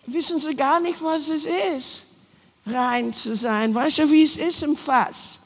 [0.07, 2.05] wissen sie gar nicht, was es ist
[2.66, 3.74] rein zu sein.
[3.74, 5.38] Weißt du, wie es ist im Fass?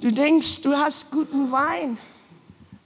[0.00, 1.98] Du denkst, du hast guten Wein,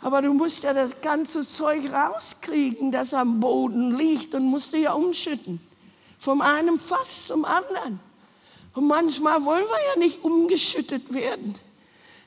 [0.01, 4.79] aber du musst ja das ganze Zeug rauskriegen, das am Boden liegt und musst du
[4.79, 5.61] ja umschütten.
[6.19, 8.01] Vom einen Fass zum anderen.
[8.75, 11.55] Und manchmal wollen wir ja nicht umgeschüttet werden.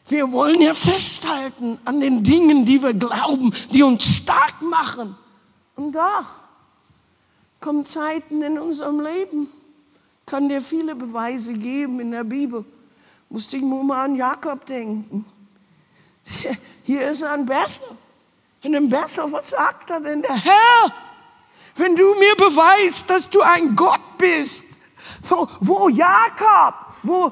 [0.10, 5.16] Wir wollen ja festhalten an den Dingen, die wir glauben, die uns stark machen.
[5.76, 6.26] Und da
[7.60, 9.50] kommen Zeiten in unserem Leben,
[10.26, 12.66] kann dir viele Beweise geben in der Bibel.
[13.30, 15.26] Musste ich nur mal an Jakob denken.
[16.84, 17.96] Hier ist er an Bethel.
[18.64, 20.24] Und in Bethel, was sagt er denn?
[20.24, 20.94] Der Herr,
[21.76, 24.64] wenn du mir beweist, dass du ein Gott bist,
[25.22, 27.32] wo, wo Jakob, wo,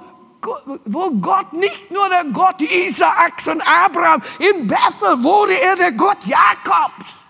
[0.85, 6.17] wo Gott nicht nur der Gott Isaaks und Abraham, in Bethel wurde er der Gott
[6.25, 7.25] Jakobs.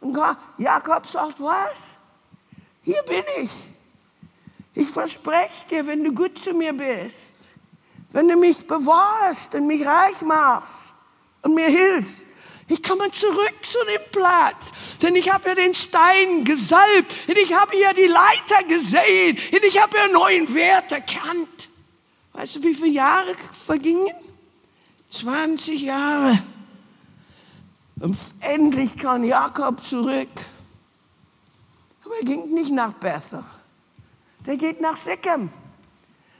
[0.00, 0.18] Und
[0.58, 1.76] Jakob sagt, was?
[2.82, 3.50] Hier bin ich.
[4.74, 7.34] Ich verspreche dir, wenn du gut zu mir bist,
[8.12, 10.94] wenn du mich bewahrst und mich reich machst
[11.42, 12.24] und mir hilfst,
[12.68, 14.70] ich komme zurück zu dem Platz,
[15.02, 19.64] denn ich habe ja den Stein gesalbt und ich habe ja die Leiter gesehen und
[19.64, 21.69] ich habe ja neuen Wert erkannt.
[22.32, 24.14] Weißt du, wie viele Jahre vergingen?
[25.10, 26.38] 20 Jahre.
[28.00, 30.28] Und endlich kam Jakob zurück.
[32.04, 33.44] Aber er ging nicht nach Bethel.
[34.46, 35.50] Der geht nach Sichem.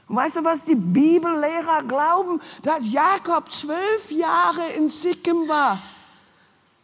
[0.09, 2.41] Und weißt du, was die Bibellehrer glauben?
[2.63, 5.81] Dass Jakob zwölf Jahre in Sikkim war.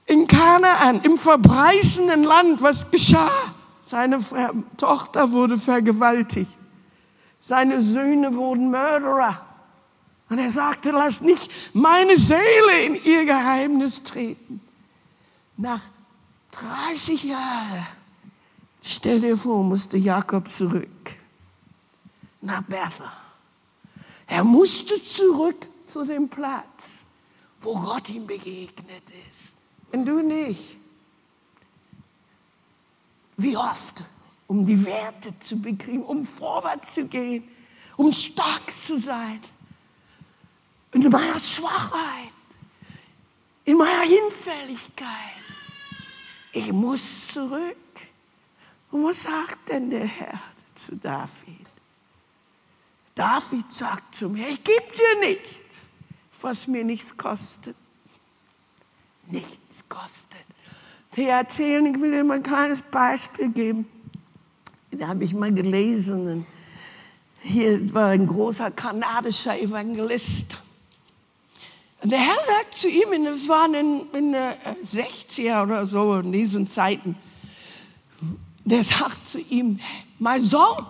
[0.05, 2.62] In Kanaan, im verbreißenden Land.
[2.62, 3.31] Was geschah?
[3.85, 4.21] Seine
[4.77, 6.51] Tochter wurde vergewaltigt.
[7.47, 9.47] Seine Söhne wurden Mörderer.
[10.29, 14.61] Und er sagte, lass nicht meine Seele in ihr Geheimnis treten.
[15.57, 15.81] Nach
[16.51, 17.87] 30 Jahren,
[18.83, 20.89] stell dir vor, musste Jakob zurück
[22.41, 23.07] nach Bethel.
[24.27, 27.05] Er musste zurück zu dem Platz,
[27.61, 29.95] wo Gott ihm begegnet ist.
[29.95, 30.77] Und du nicht.
[33.37, 34.03] Wie oft,
[34.47, 37.49] um die Werte zu bekriegen, um vorwärts zu gehen,
[37.97, 39.43] um stark zu sein.
[40.93, 42.33] In meiner Schwachheit,
[43.65, 45.11] in meiner Hinfälligkeit.
[46.53, 47.77] Ich muss zurück.
[48.91, 50.41] Und was sagt denn der Herr
[50.75, 51.69] zu David?
[53.15, 55.59] David sagt zu mir, ich gebe dir nichts,
[56.41, 57.77] was mir nichts kostet.
[59.27, 60.47] Nichts kostet.
[61.17, 63.89] Die erzählen, ich will dir mal ein kleines Beispiel geben.
[64.99, 66.47] Da habe ich mal gelesen.
[67.43, 70.47] Hier war ein großer kanadischer Evangelist.
[72.01, 74.55] Und der Herr sagt zu ihm, das waren in, in den
[74.85, 77.17] 60er oder so, in diesen Zeiten,
[78.65, 79.81] der sagt zu ihm,
[80.19, 80.87] mein Sohn,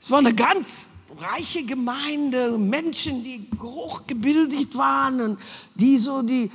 [0.00, 0.86] es war eine ganz
[1.20, 5.40] reiche Gemeinde, Menschen, die hochgebildet waren und
[5.74, 6.50] die so die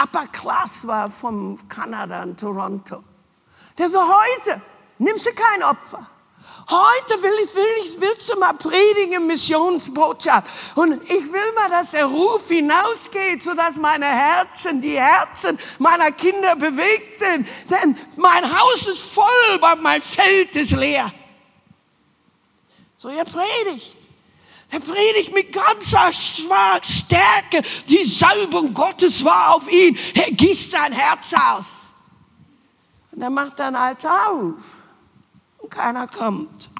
[0.00, 3.02] Upper Class war vom Kanada und Toronto.
[3.76, 4.60] Der so, heute
[4.98, 6.06] nimmst du kein Opfer.
[6.70, 10.50] Heute will ich, will ich, willst du mal predigen, Missionsbotschaft.
[10.74, 16.56] Und ich will mal, dass der Ruf hinausgeht, sodass meine Herzen, die Herzen meiner Kinder
[16.56, 17.48] bewegt sind.
[17.70, 21.10] Denn mein Haus ist voll, aber mein Feld ist leer.
[22.98, 23.96] So, er predigt.
[24.70, 27.62] Er predigt mit ganzer Stärke.
[27.88, 29.98] Die Salbung Gottes war auf ihn.
[30.14, 31.64] Er gießt sein Herz aus.
[33.12, 34.77] Und er macht ein Altar auf.
[35.58, 36.70] Und keiner kommt.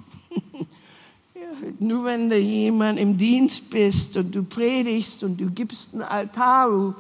[1.79, 6.95] nur wenn du jemand im Dienst bist und du predigst und du gibst ein Altar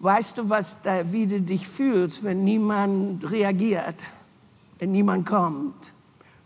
[0.00, 3.96] weißt du, was da, wie du dich fühlst, wenn niemand reagiert,
[4.78, 5.92] wenn niemand kommt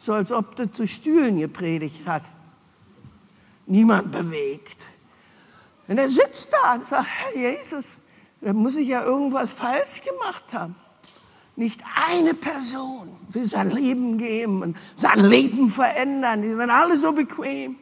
[0.02, 2.34] so als ob du zu Stühlen gepredigt hast.
[3.66, 4.88] Niemand bewegt.
[5.86, 8.00] Und er sitzt da und sagt, Herr Jesus,
[8.40, 10.74] da muss ich ja irgendwas falsch gemacht haben.
[11.54, 16.42] Nicht eine Person will sein Leben geben und sein Leben verändern.
[16.42, 17.76] Die sind alle so bequem.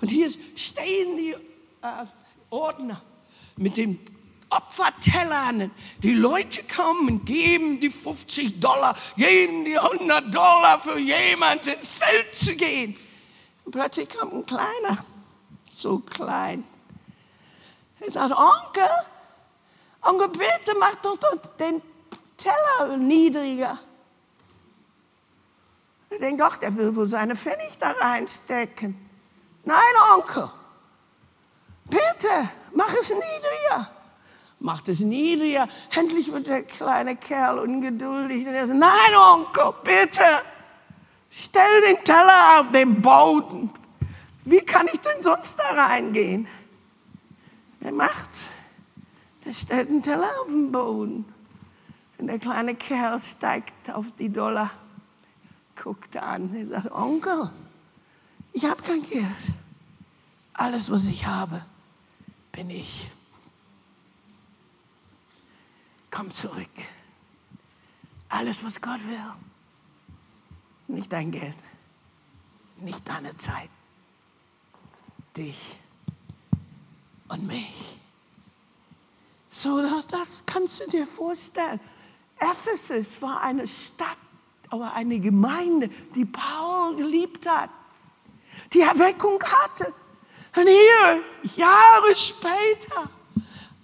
[0.00, 2.06] Und hier stehen die äh,
[2.50, 3.02] Ordner
[3.56, 3.98] mit dem
[4.50, 5.70] Opfertellern.
[6.02, 11.88] Die Leute kommen und geben die 50 Dollar, geben die 100 Dollar für jemanden ins
[11.88, 12.96] Feld zu gehen.
[13.64, 15.04] Und plötzlich kommt ein Kleiner,
[15.70, 16.64] so klein.
[18.00, 18.88] Er sagt, Onkel,
[20.02, 21.18] Onkel, bitte mach doch
[21.58, 21.82] den
[22.38, 23.78] Teller niedriger.
[26.10, 28.96] Ich denke, ach, der will wohl seine Pfennig da reinstecken.
[29.64, 29.78] Nein,
[30.14, 30.48] Onkel,
[31.84, 33.90] bitte, mach es niedriger
[34.60, 35.68] macht es niedriger.
[35.94, 38.46] Endlich wird der kleine Kerl ungeduldig.
[38.46, 40.22] Und er sagt, nein, Onkel, bitte,
[41.30, 43.70] stell den Teller auf den Boden.
[44.44, 46.48] Wie kann ich denn sonst da reingehen?
[47.80, 48.30] Er macht,
[49.44, 51.34] der stellt den Teller auf den Boden.
[52.18, 54.72] Und der kleine Kerl steigt auf die Dollar,
[55.80, 56.54] guckt an.
[56.54, 57.50] Er sagt, Onkel,
[58.52, 59.24] ich habe kein Geld.
[60.52, 61.64] Alles, was ich habe,
[62.50, 63.08] bin ich.
[66.10, 66.68] Komm zurück.
[68.28, 69.24] Alles, was Gott will.
[70.88, 71.54] Nicht dein Geld,
[72.78, 73.70] nicht deine Zeit.
[75.36, 75.78] Dich
[77.28, 77.98] und mich.
[79.52, 81.78] So, das kannst du dir vorstellen.
[82.38, 84.18] Ephesus war eine Stadt,
[84.70, 87.70] aber eine Gemeinde, die Paul geliebt hat,
[88.72, 89.92] die Erweckung hatte.
[90.56, 91.22] Und hier,
[91.56, 93.10] Jahre später,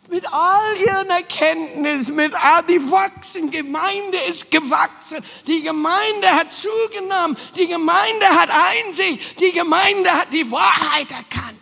[0.08, 7.36] mit all ihren Erkenntnissen, mit all die wachsen, Gemeinde ist gewachsen, die Gemeinde hat zugenommen,
[7.56, 11.58] die Gemeinde hat Einsicht, die Gemeinde hat die Wahrheit erkannt.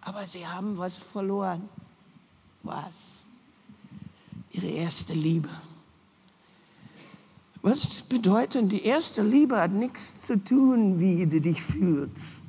[0.00, 1.68] Aber sie haben was verloren.
[2.62, 2.94] Was?
[4.52, 5.50] Ihre erste Liebe.
[7.62, 12.44] Was bedeutet, die erste Liebe hat nichts zu tun, wie du dich fühlst.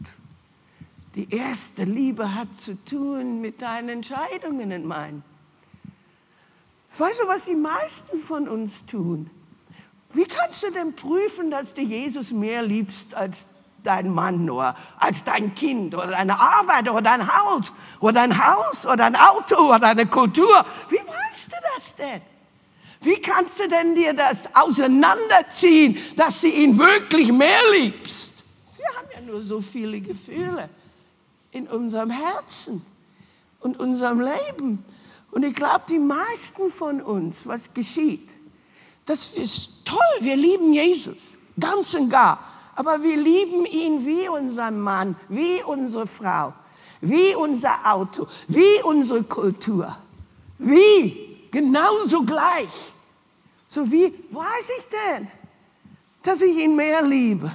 [1.15, 5.23] Die erste Liebe hat zu tun mit deinen Entscheidungen in meinen.
[6.97, 9.29] Weißt du, was die meisten von uns tun?
[10.11, 13.37] Wie kannst du denn prüfen, dass du Jesus mehr liebst als
[13.83, 18.85] dein Mann oder als dein Kind oder deine Arbeit oder dein Haus oder dein Haus
[18.85, 20.65] oder dein Auto oder deine Kultur.
[20.89, 22.21] Wie weißt du das denn?
[23.01, 28.33] Wie kannst du denn dir das auseinanderziehen, dass du ihn wirklich mehr liebst?
[28.77, 30.69] Wir haben ja nur so viele Gefühle
[31.51, 32.85] in unserem Herzen
[33.61, 34.83] und unserem Leben.
[35.31, 38.27] Und ich glaube, die meisten von uns, was geschieht,
[39.05, 42.39] das ist toll, wir lieben Jesus, ganz und gar.
[42.75, 46.53] Aber wir lieben ihn wie unser Mann, wie unsere Frau,
[47.01, 49.97] wie unser Auto, wie unsere Kultur.
[50.57, 51.28] Wie?
[51.51, 52.93] Genauso gleich.
[53.67, 55.27] So wie weiß ich denn,
[56.23, 57.51] dass ich ihn mehr liebe?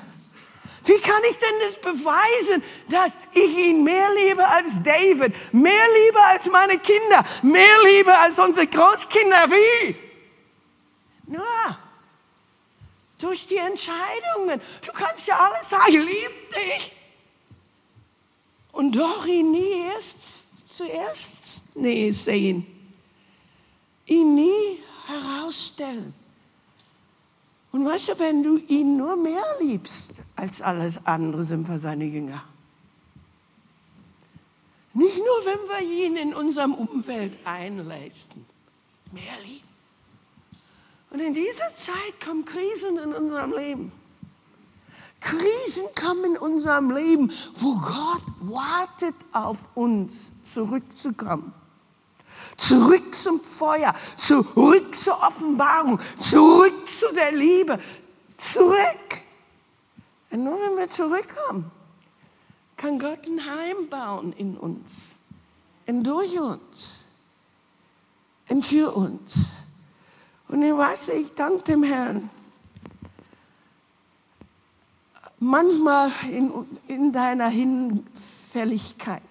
[0.84, 6.20] Wie kann ich denn das beweisen, dass ich ihn mehr liebe als David, mehr liebe
[6.20, 9.50] als meine Kinder, mehr liebe als unsere Großkinder?
[9.50, 9.96] Wie?
[11.26, 11.78] Nur
[13.18, 14.60] durch die Entscheidungen.
[14.82, 16.92] Du kannst ja alles sagen, ich liebe dich.
[18.72, 20.18] Und doch ihn nie erst
[20.66, 22.73] zuerst nee, sehen.
[24.06, 26.14] Ihn nie herausstellen.
[27.72, 32.04] Und weißt du, wenn du ihn nur mehr liebst als alles andere, sind wir seine
[32.04, 32.44] Jünger.
[34.92, 38.46] Nicht nur, wenn wir ihn in unserem Umfeld einleisten.
[39.10, 39.66] Mehr lieben.
[41.10, 43.92] Und in dieser Zeit kommen Krisen in unserem Leben.
[45.20, 51.52] Krisen kommen in unserem Leben, wo Gott wartet auf uns, zurückzukommen.
[52.56, 57.78] Zurück zum Feuer, zurück zur Offenbarung, zurück zu der Liebe,
[58.38, 59.22] zurück.
[60.30, 61.70] Und nur wenn wir zurückkommen,
[62.76, 65.14] kann Gott ein Heim bauen in uns,
[65.86, 66.96] und durch uns,
[68.48, 69.52] und für uns.
[70.48, 72.30] Und ich weiß, ich danke dem Herrn.
[75.38, 76.52] Manchmal in,
[76.88, 79.22] in deiner Hinfälligkeit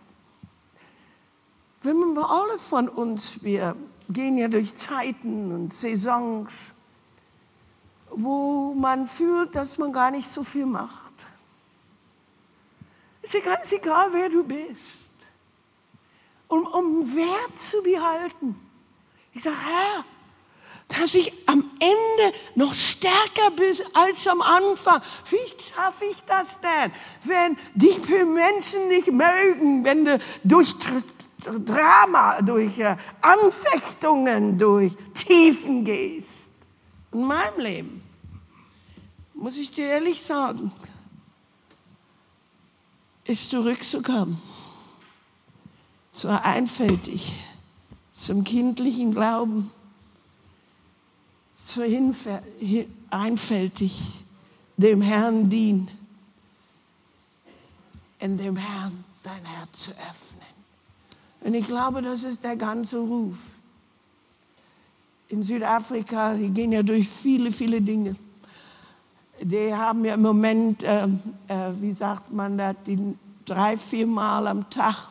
[1.83, 3.75] wenn wir alle von uns, wir
[4.09, 6.73] gehen ja durch Zeiten und Saisons,
[8.09, 11.13] wo man fühlt, dass man gar nicht so viel macht.
[13.21, 15.09] Es ist ganz egal, wer du bist.
[16.47, 18.55] Um, um Wert zu behalten.
[19.33, 20.05] Ich sage, Herr,
[20.89, 25.01] dass ich am Ende noch stärker bin als am Anfang.
[25.29, 26.91] Wie schaffe ich das denn?
[27.23, 30.75] Wenn dich für Menschen nicht mögen, wenn du durch
[31.43, 36.49] Drama, durch äh, Anfechtungen, durch Tiefen gehst.
[37.11, 38.03] In meinem Leben,
[39.33, 40.71] muss ich dir ehrlich sagen,
[43.25, 44.41] ist zurückzukommen.
[46.13, 47.33] Es war einfältig
[48.13, 49.71] zum kindlichen Glauben,
[51.75, 52.43] Hinfe
[53.09, 53.99] einfältig
[54.77, 55.89] dem Herrn dienen,
[58.19, 60.32] in dem Herrn dein Herz zu öffnen.
[61.43, 63.35] Und ich glaube, das ist der ganze Ruf.
[65.27, 68.15] In Südafrika, die gehen ja durch viele, viele Dinge.
[69.41, 71.03] Die haben ja im Moment, äh,
[71.47, 72.75] äh, wie sagt man das,
[73.45, 75.09] drei, vier Mal am Tag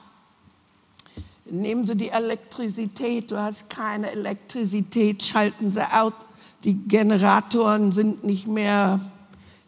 [1.45, 6.15] nehmen sie die Elektrizität, du hast keine Elektrizität, schalten sie aus,
[6.65, 9.01] die Generatoren sind nicht mehr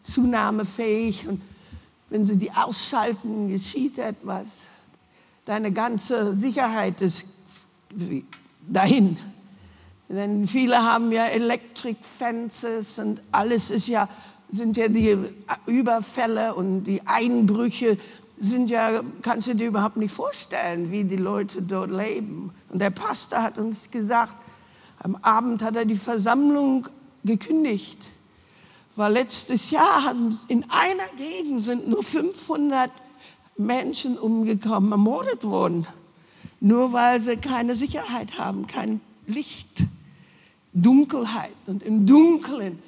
[0.03, 1.41] zunahmefähig und
[2.09, 4.47] wenn sie die ausschalten, geschieht etwas
[5.45, 7.25] deine ganze Sicherheit ist
[8.67, 9.17] dahin.
[10.09, 14.09] Denn viele haben ja Electric Fences und alles ist ja,
[14.51, 15.17] sind ja die
[15.65, 17.97] Überfälle und die Einbrüche
[18.39, 22.51] sind ja, kannst du dir überhaupt nicht vorstellen, wie die Leute dort leben.
[22.69, 24.35] Und der Pastor hat uns gesagt,
[24.99, 26.87] am Abend hat er die Versammlung
[27.23, 27.99] gekündigt,
[28.95, 30.13] weil letztes Jahr
[30.47, 32.91] in einer Gegend sind nur 500
[33.57, 35.87] Menschen umgekommen, ermordet worden,
[36.59, 39.85] nur weil sie keine Sicherheit haben, kein Licht,
[40.73, 41.55] Dunkelheit.
[41.67, 42.79] Und im Dunkeln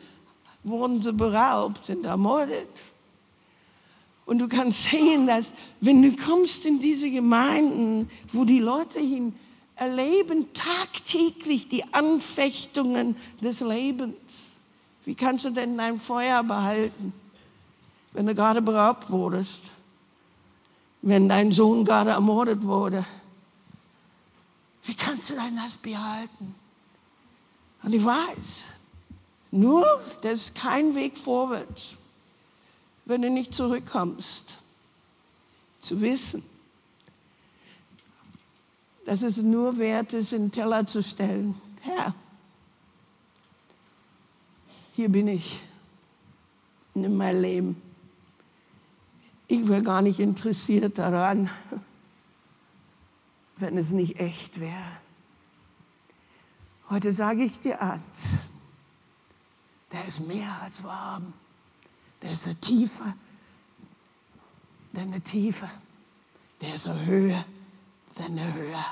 [0.64, 2.68] wurden sie beraubt und ermordet.
[4.26, 9.34] Und du kannst sehen, dass wenn du kommst in diese Gemeinden, wo die Leute hin
[9.78, 14.16] erleben tagtäglich die Anfechtungen des Lebens,
[15.06, 17.14] wie kannst du denn dein Feuer behalten,
[18.12, 19.62] wenn du gerade beraubt wurdest?
[21.02, 23.06] Wenn dein Sohn gerade ermordet wurde.
[24.84, 26.56] Wie kannst du dein das behalten?
[27.84, 28.64] Und ich weiß,
[29.52, 29.86] nur,
[30.22, 31.96] das ist kein Weg vorwärts,
[33.06, 34.58] wenn du nicht zurückkommst.
[35.80, 36.44] Zu wissen,
[39.06, 41.56] dass es nur wert ist, in den Teller zu stellen.
[41.82, 42.14] Herr,
[44.94, 45.62] hier bin ich,
[46.94, 47.87] nimm mein Leben.
[49.48, 51.50] Ich wäre gar nicht interessiert daran,
[53.56, 54.98] wenn es nicht echt wäre.
[56.90, 58.36] Heute sage ich dir eins,
[59.92, 61.34] der ist mehr als wir haben.
[62.22, 63.14] Der ist eine Tiefe,
[64.94, 65.70] der eine Tiefe.
[66.62, 67.46] Der ist eine Höhe,
[68.18, 68.86] der eine Höhe.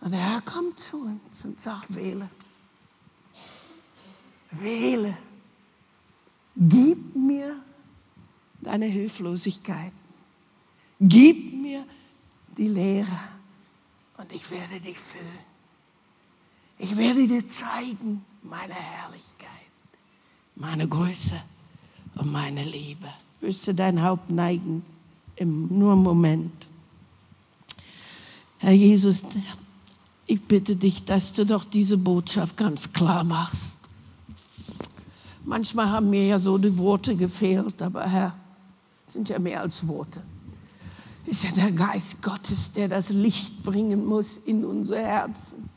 [0.00, 2.28] Und der Herr kommt zu uns und sagt, wähle.
[4.50, 5.16] Wähle.
[6.56, 7.62] Gib mir
[8.60, 9.92] deine Hilflosigkeit.
[11.00, 11.84] Gib mir
[12.56, 13.18] die Lehre
[14.16, 15.26] und ich werde dich füllen.
[16.78, 19.48] Ich werde dir zeigen meine Herrlichkeit,
[20.54, 21.40] meine Größe
[22.16, 23.08] und meine Liebe.
[23.40, 24.84] Willst du dein Haupt neigen?
[25.36, 26.66] Im, nur einen Moment.
[28.58, 29.22] Herr Jesus,
[30.26, 33.76] ich bitte dich, dass du doch diese Botschaft ganz klar machst.
[35.44, 38.36] Manchmal haben mir ja so die Worte gefehlt, aber Herr,
[39.10, 40.22] sind ja mehr als Worte.
[41.26, 45.68] Ist ja der Geist Gottes, der das Licht bringen muss in unser Herzen.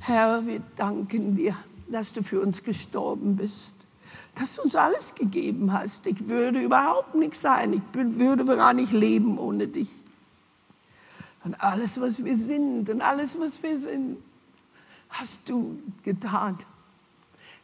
[0.00, 1.56] Herr, wir danken dir,
[1.88, 3.72] dass du für uns gestorben bist,
[4.34, 6.06] dass du uns alles gegeben hast.
[6.06, 7.72] Ich würde überhaupt nichts sein.
[7.72, 9.90] Ich würde gar nicht leben ohne dich.
[11.44, 14.16] Und alles, was wir sind und alles, was wir sind,
[15.10, 16.58] hast du getan.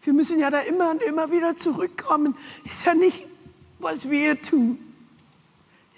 [0.03, 2.34] Wir müssen ja da immer und immer wieder zurückkommen.
[2.64, 3.26] Ist ja nicht,
[3.78, 4.78] was wir tun.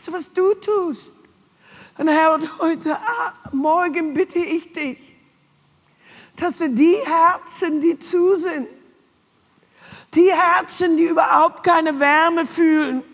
[0.03, 1.13] Ist, was du tust.
[1.97, 4.99] Und Herr, heute ah, Morgen bitte ich dich,
[6.35, 8.67] dass du die Herzen, die zu sind,
[10.13, 13.05] die Herzen, die überhaupt keine Wärme fühlen,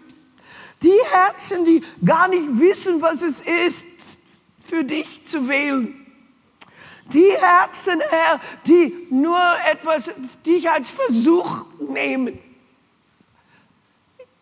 [0.83, 3.87] die Herzen, die gar nicht wissen, was es ist,
[4.65, 6.07] für dich zu wählen.
[7.13, 9.39] Die Herzen, Herr, die nur
[9.71, 10.11] etwas,
[10.47, 12.39] dich als Versuch nehmen.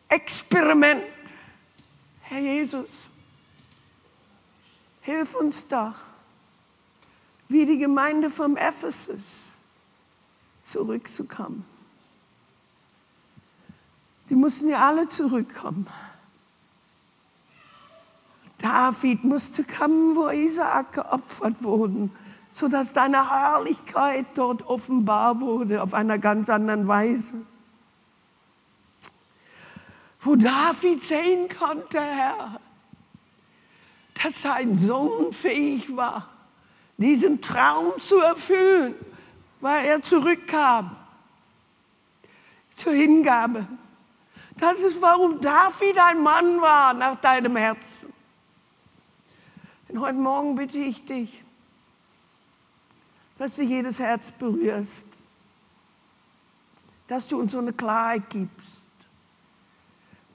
[0.08, 1.15] Experiment.
[2.28, 3.08] Herr Jesus,
[5.02, 5.94] hilf uns doch
[7.48, 9.22] wie die Gemeinde vom Ephesus
[10.64, 11.64] zurückzukommen.
[14.28, 15.86] Die mussten ja alle zurückkommen.
[18.58, 22.10] David musste kommen, wo Isaak geopfert wurde,
[22.50, 27.34] sodass deine Herrlichkeit dort offenbar wurde auf einer ganz anderen Weise.
[30.26, 32.60] Wo David sehen konnte, Herr,
[34.20, 36.28] dass sein Sohn fähig war,
[36.96, 38.96] diesen Traum zu erfüllen,
[39.60, 40.96] weil er zurückkam
[42.74, 43.68] zur Hingabe.
[44.56, 48.12] Das ist, warum David ein Mann war nach deinem Herzen.
[49.86, 51.40] Und heute Morgen bitte ich dich,
[53.38, 55.06] dass du jedes Herz berührst,
[57.06, 58.75] dass du uns so eine Klarheit gibst.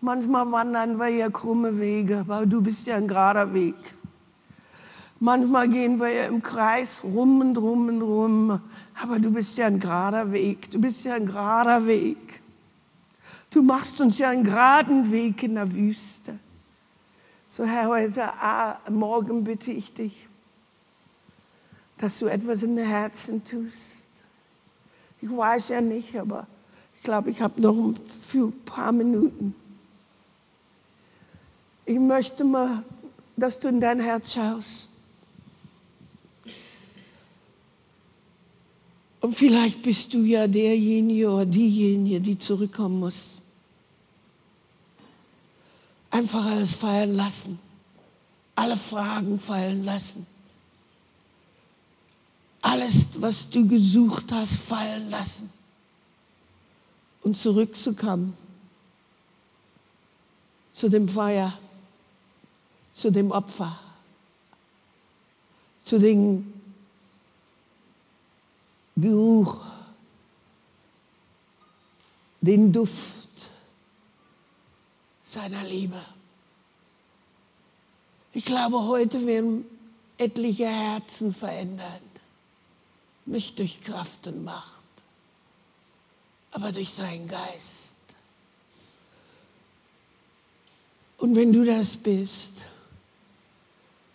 [0.03, 3.75] Manchmal wandern wir ja krumme Wege, aber du bist ja ein gerader Weg.
[5.19, 8.61] Manchmal gehen wir ja im Kreis rum und rum und rum,
[8.99, 10.71] aber du bist ja ein gerader Weg.
[10.71, 12.41] Du bist ja ein gerader Weg.
[13.51, 16.39] Du machst uns ja einen geraden Weg in der Wüste.
[17.47, 20.27] So, Herr, heute ah, Morgen bitte ich dich,
[21.99, 24.03] dass du etwas in den Herzen tust.
[25.21, 26.47] Ich weiß ja nicht, aber
[26.95, 29.53] ich glaube, ich habe noch ein paar Minuten.
[31.85, 32.83] Ich möchte mal,
[33.35, 34.87] dass du in dein Herz schaust.
[39.21, 43.41] Und vielleicht bist du ja derjenige oder diejenige, die zurückkommen muss.
[46.09, 47.59] Einfach alles fallen lassen.
[48.55, 50.25] Alle Fragen fallen lassen.
[52.61, 55.49] Alles, was du gesucht hast, fallen lassen.
[57.23, 58.35] Und zurückzukommen
[60.73, 61.57] zu dem Feuer,
[62.93, 63.79] zu dem Opfer,
[65.83, 66.53] zu den
[68.95, 69.57] Geruch,
[72.41, 73.29] den Duft
[75.23, 76.01] seiner Liebe.
[78.33, 79.65] Ich glaube, heute werden
[80.17, 82.01] etliche Herzen verändert.
[83.25, 84.81] Nicht durch Kraft und Macht,
[86.51, 87.95] aber durch seinen Geist.
[91.17, 92.53] Und wenn du das bist,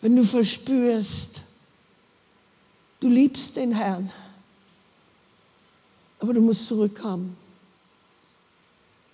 [0.00, 1.42] wenn du verspürst,
[3.00, 4.10] du liebst den Herrn,
[6.20, 7.36] aber du musst zurückkommen.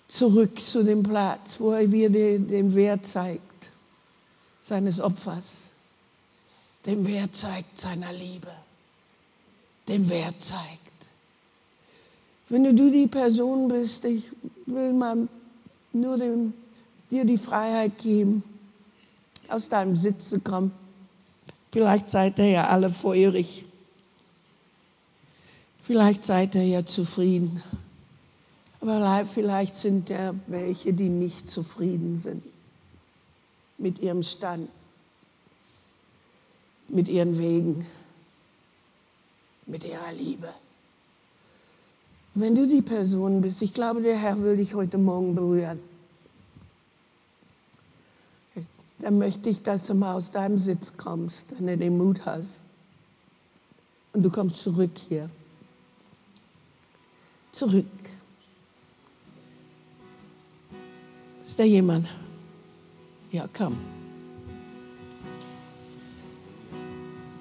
[0.07, 3.69] Zurück zu dem Platz, wo er dir den Wert zeigt,
[4.61, 5.45] seines Opfers.
[6.85, 8.51] Den Wert zeigt seiner Liebe.
[9.87, 10.79] Den Wert zeigt.
[12.49, 14.25] Wenn du die Person bist, ich
[14.65, 15.27] will mal
[15.93, 16.53] nur dem,
[17.09, 18.43] dir die Freiheit geben,
[19.53, 20.71] aus deinem Sitz zu kommen.
[21.71, 23.65] Vielleicht seid ihr ja alle feurig.
[25.83, 27.61] Vielleicht seid ihr ja zufrieden.
[28.81, 32.43] Aber vielleicht sind ja welche, die nicht zufrieden sind
[33.77, 34.69] mit ihrem Stand,
[36.89, 37.85] mit ihren Wegen,
[39.65, 40.49] mit ihrer Liebe.
[42.35, 45.79] Wenn du die Person bist, ich glaube, der Herr will dich heute Morgen berühren.
[49.03, 52.61] Dann möchte ich, dass du mal aus deinem Sitz kommst, wenn du den Mut hast.
[54.13, 55.29] Und du kommst zurück hier.
[57.51, 57.85] Zurück.
[61.45, 62.07] Ist da jemand?
[63.29, 63.92] Ja, komm.